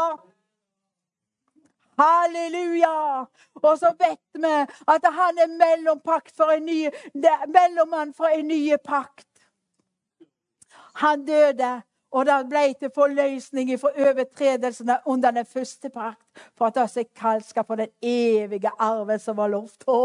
[1.99, 3.25] Halleluja!
[3.63, 4.55] Og så vet vi
[4.95, 6.85] at han er mellompakt for en ny,
[7.51, 9.28] mellommann for en ny pakt.
[10.99, 11.81] Han døde
[12.11, 16.25] og det ble til forløsning for overtredelsene under den første pakt.
[16.57, 19.85] For at er kalt skal få den evige arven som var lovt.
[19.87, 19.97] Å,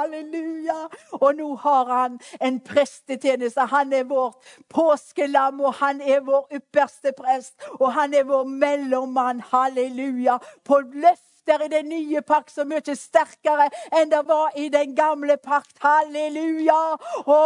[0.00, 0.80] halleluja!
[1.20, 3.68] Og nå har han en prestetjeneste.
[3.70, 7.54] Han er vårt påskelam, og han er vår ypperste prest.
[7.78, 9.44] Og han er vår mellommann.
[9.52, 10.40] Halleluja!
[10.64, 13.68] På løftet der i den nye pakt så mye sterkere
[13.98, 15.76] enn det var i den gamle pakt.
[15.82, 16.80] Halleluja!
[17.24, 17.40] Å,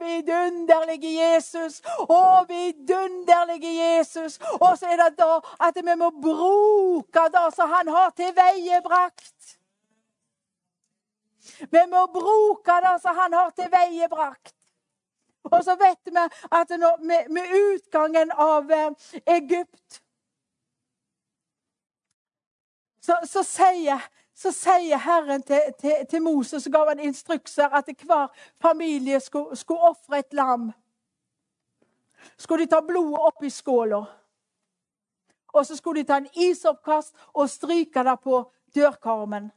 [0.00, 1.80] vidunderlige Jesus!
[2.06, 2.20] Å,
[2.50, 4.38] vidunderlige Jesus!
[4.60, 9.58] Og så er det da at vi må bruke det som han har til veiebrakt.
[11.70, 14.54] Vi må bruke det som han har til veiebrakt.
[15.50, 16.22] Og så vet vi
[16.54, 18.90] at når, med, med utgangen av eh,
[19.26, 20.01] Egypt
[23.02, 24.02] så, så, sier,
[24.34, 28.28] så sier, Herren til, til, til, Moses, og gav han instrukser, at hver
[28.62, 30.70] familie skulle, skulle ofre et lam.
[32.38, 34.04] Skulle de ta blodet opp i skåla.
[35.52, 38.38] Og så skulle de ta en isoppkast og stryke det på
[38.74, 39.50] dørkarmen.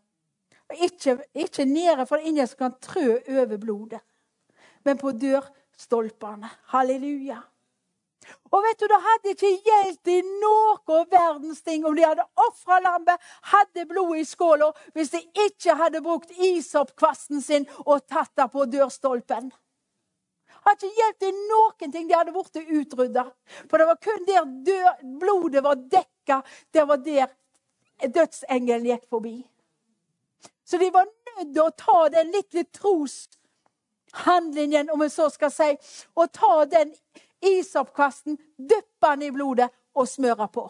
[0.82, 4.00] Ikke, ikke nede, for det er ingen som kan trø over blodet,
[4.84, 6.50] men på dørstolpene.
[6.74, 7.44] Halleluja.
[8.52, 12.80] Og vet du, Det hadde ikke gjeldt i noe verdens ting om de hadde ofra
[12.80, 13.22] lammet,
[13.52, 18.66] hadde blodet i skåla, hvis de ikke hadde brukt isoppkvasten sin og tatt det på
[18.66, 19.52] dørstolpen.
[19.52, 22.08] Det hadde ikke hjulpet noen ting.
[22.10, 23.24] De hadde blitt utrydda.
[23.70, 26.42] For det var kun der død, blodet var dekka,
[26.74, 27.28] det var der
[28.02, 29.46] dødsengelen gikk forbi.
[30.66, 35.78] Så de var nødt til å ta den lille troshandlingen, om en så skal si,
[36.18, 36.96] og ta den
[37.46, 40.66] isoppkasten, dyppe den i blodet og smøre på.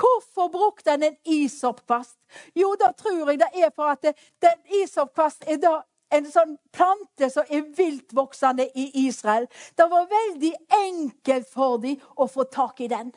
[0.00, 2.16] Hvorfor brukte han en isoppkvast?
[2.54, 6.56] Jo, da tror jeg det er for at det, den isoppkvast er da en sånn
[6.74, 9.46] plante som er viltvoksende i Israel.
[9.76, 13.12] Det var veldig enkelt for dem å få tak i den.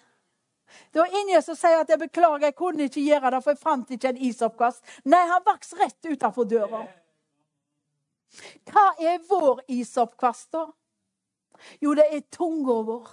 [0.91, 3.61] Det var ingen som sier at jeg beklager, jeg kunne ikke gjøre det, for jeg
[3.61, 4.93] fant ikke en isoppkast.
[5.05, 6.83] Nei, han vokste rett utenfor døra.
[8.69, 10.67] Hva er vår isoppkvast, da?
[11.81, 13.09] Jo, det er tunga vår.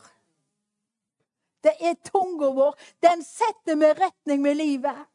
[1.60, 2.76] Det er tunga vår.
[3.02, 5.06] Den setter vi retning med livet.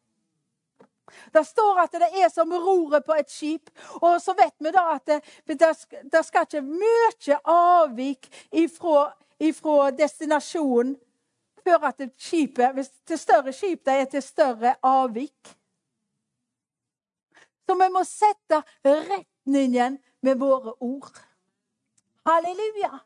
[1.34, 3.70] Det står at det er som roret på et skip.
[4.02, 5.72] Og så vet vi da at det,
[6.12, 9.10] det skal ikke mye avvik ifra,
[9.40, 10.96] ifra destinasjonen
[11.66, 15.56] før at skipet til større skip det er til større avvik.
[17.66, 21.18] Så vi må sette retningen med våre ord.
[22.26, 23.00] Halleluja.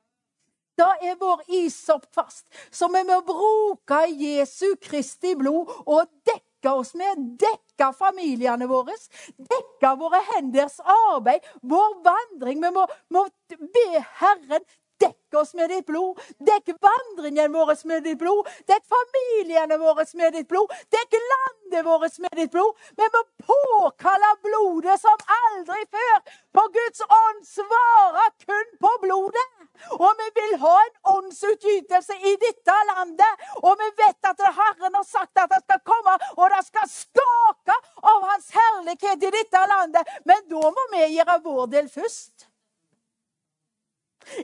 [0.79, 2.45] Da er vår isopp fast.
[2.71, 7.25] Så vi må bruke Jesu Kristi blod og dekke oss med.
[7.41, 8.95] Dekke familiene våre.
[9.37, 12.63] Dekke våre henders arbeid, vår vandring.
[12.63, 14.63] Vi må, må be Herren
[14.99, 16.19] Dekk oss med ditt blod.
[16.49, 18.47] Dekk vandringen vår med ditt blod.
[18.67, 20.73] Dekk familiene våre med ditt blod.
[20.95, 22.75] Dekk landet vårt med ditt blod.
[22.97, 23.21] Vi må
[23.51, 26.17] påkalle blodet som aldri før.
[26.57, 29.47] For Guds ånd svarer kun på blodet.
[29.95, 33.47] Og vi vil ha en åndsutgytelse i dette landet.
[33.63, 37.79] Og vi vet at Herren har sagt at det skal komme, og det skal skake
[38.13, 40.15] av Hans herlighet i dette landet.
[40.25, 42.48] Men da må vi gjøre vår del først.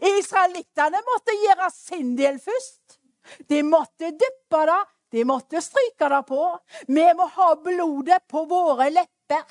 [0.02, 3.00] Israelittene måtte gjøre sin del først.
[3.50, 4.82] De måtte dyppe det,
[5.16, 6.42] de måtte stryke det på.
[6.88, 9.46] Vi må ha blodet på våre lepper.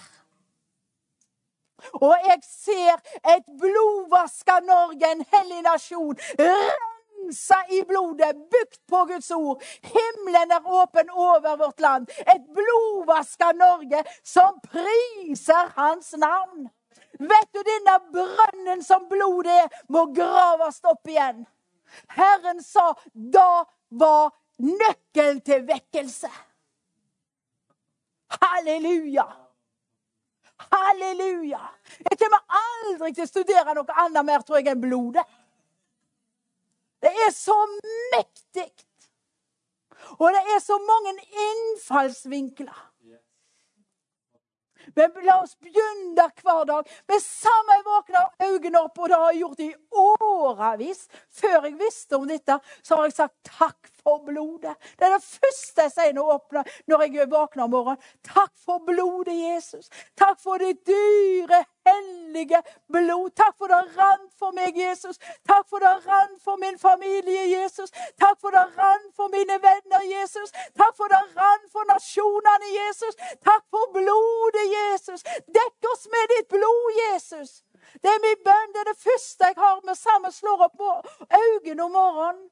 [2.01, 3.01] Og jeg ser
[3.35, 9.63] et blodvaska Norge, en hellig nasjon, rensa i blodet, bygd på Guds ord.
[9.83, 12.09] Himmelen er åpen over vårt land.
[12.25, 16.71] Et blodvaska Norge som priser Hans navn.
[17.19, 21.45] Vet du, denne brønnen som blodet er, må graves opp igjen.
[22.17, 26.31] Herren sa da var nøkkelen til vekkelse.
[28.41, 29.27] Halleluja!
[30.71, 31.61] Halleluja!
[32.11, 35.25] Jeg kommer aldri til å studere noe annet mer tror jeg, enn blodet.
[37.05, 37.57] Det er så
[38.15, 38.71] mektig.
[40.19, 42.94] Og det er så mange innfallsvinkler.
[44.97, 49.41] Men la oss begynne hver dag med samme våkne øynene opp, og det har jeg
[49.41, 49.71] gjort i
[50.05, 51.05] årevis.
[51.41, 54.77] Før jeg visste om dette, så har jeg sagt takk for blodet.
[54.99, 58.13] Det er det første jeg sier når jeg våkner om morgenen.
[58.27, 59.91] Takk for blodet, Jesus.
[60.19, 62.61] Takk for det dyre, hellige
[62.93, 63.31] blod.
[63.41, 65.19] Takk for det rant for meg, Jesus.
[65.51, 67.91] Takk for det rant for min familie, Jesus.
[68.23, 70.51] Takk for det rant for mine venner, Jesus.
[70.81, 73.15] Takk for det rant for nasjonene, Jesus.
[73.49, 75.23] Takk for blodet, Jesus.
[75.59, 77.51] Dekk oss med ditt blod, Jesus.
[78.03, 78.73] Det er min bønn.
[78.75, 79.81] Det er det første jeg har.
[79.85, 80.81] med sammen slår opp
[81.45, 82.51] øynene om morgenen.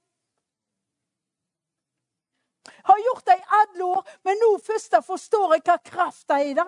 [2.85, 6.55] Har gjort det i alle år, men nå først forstår jeg hva kraft er i
[6.55, 6.66] det.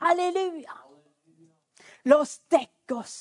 [0.00, 0.76] Halleluja.
[2.08, 3.16] La oss dekke oss.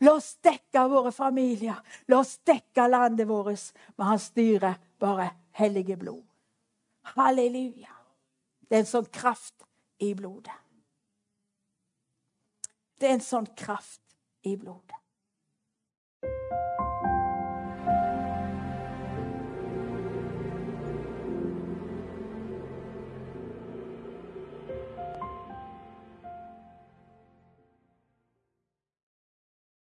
[0.00, 1.80] La oss dekke våre familier.
[2.08, 6.24] La oss dekke landet vårt med hans styrer bare hellige blod.
[7.16, 7.92] Halleluja.
[8.68, 9.66] Det er en sånn kraft
[9.98, 10.56] i blodet.
[13.00, 14.02] Det er en sånn kraft
[14.46, 14.96] i blodet.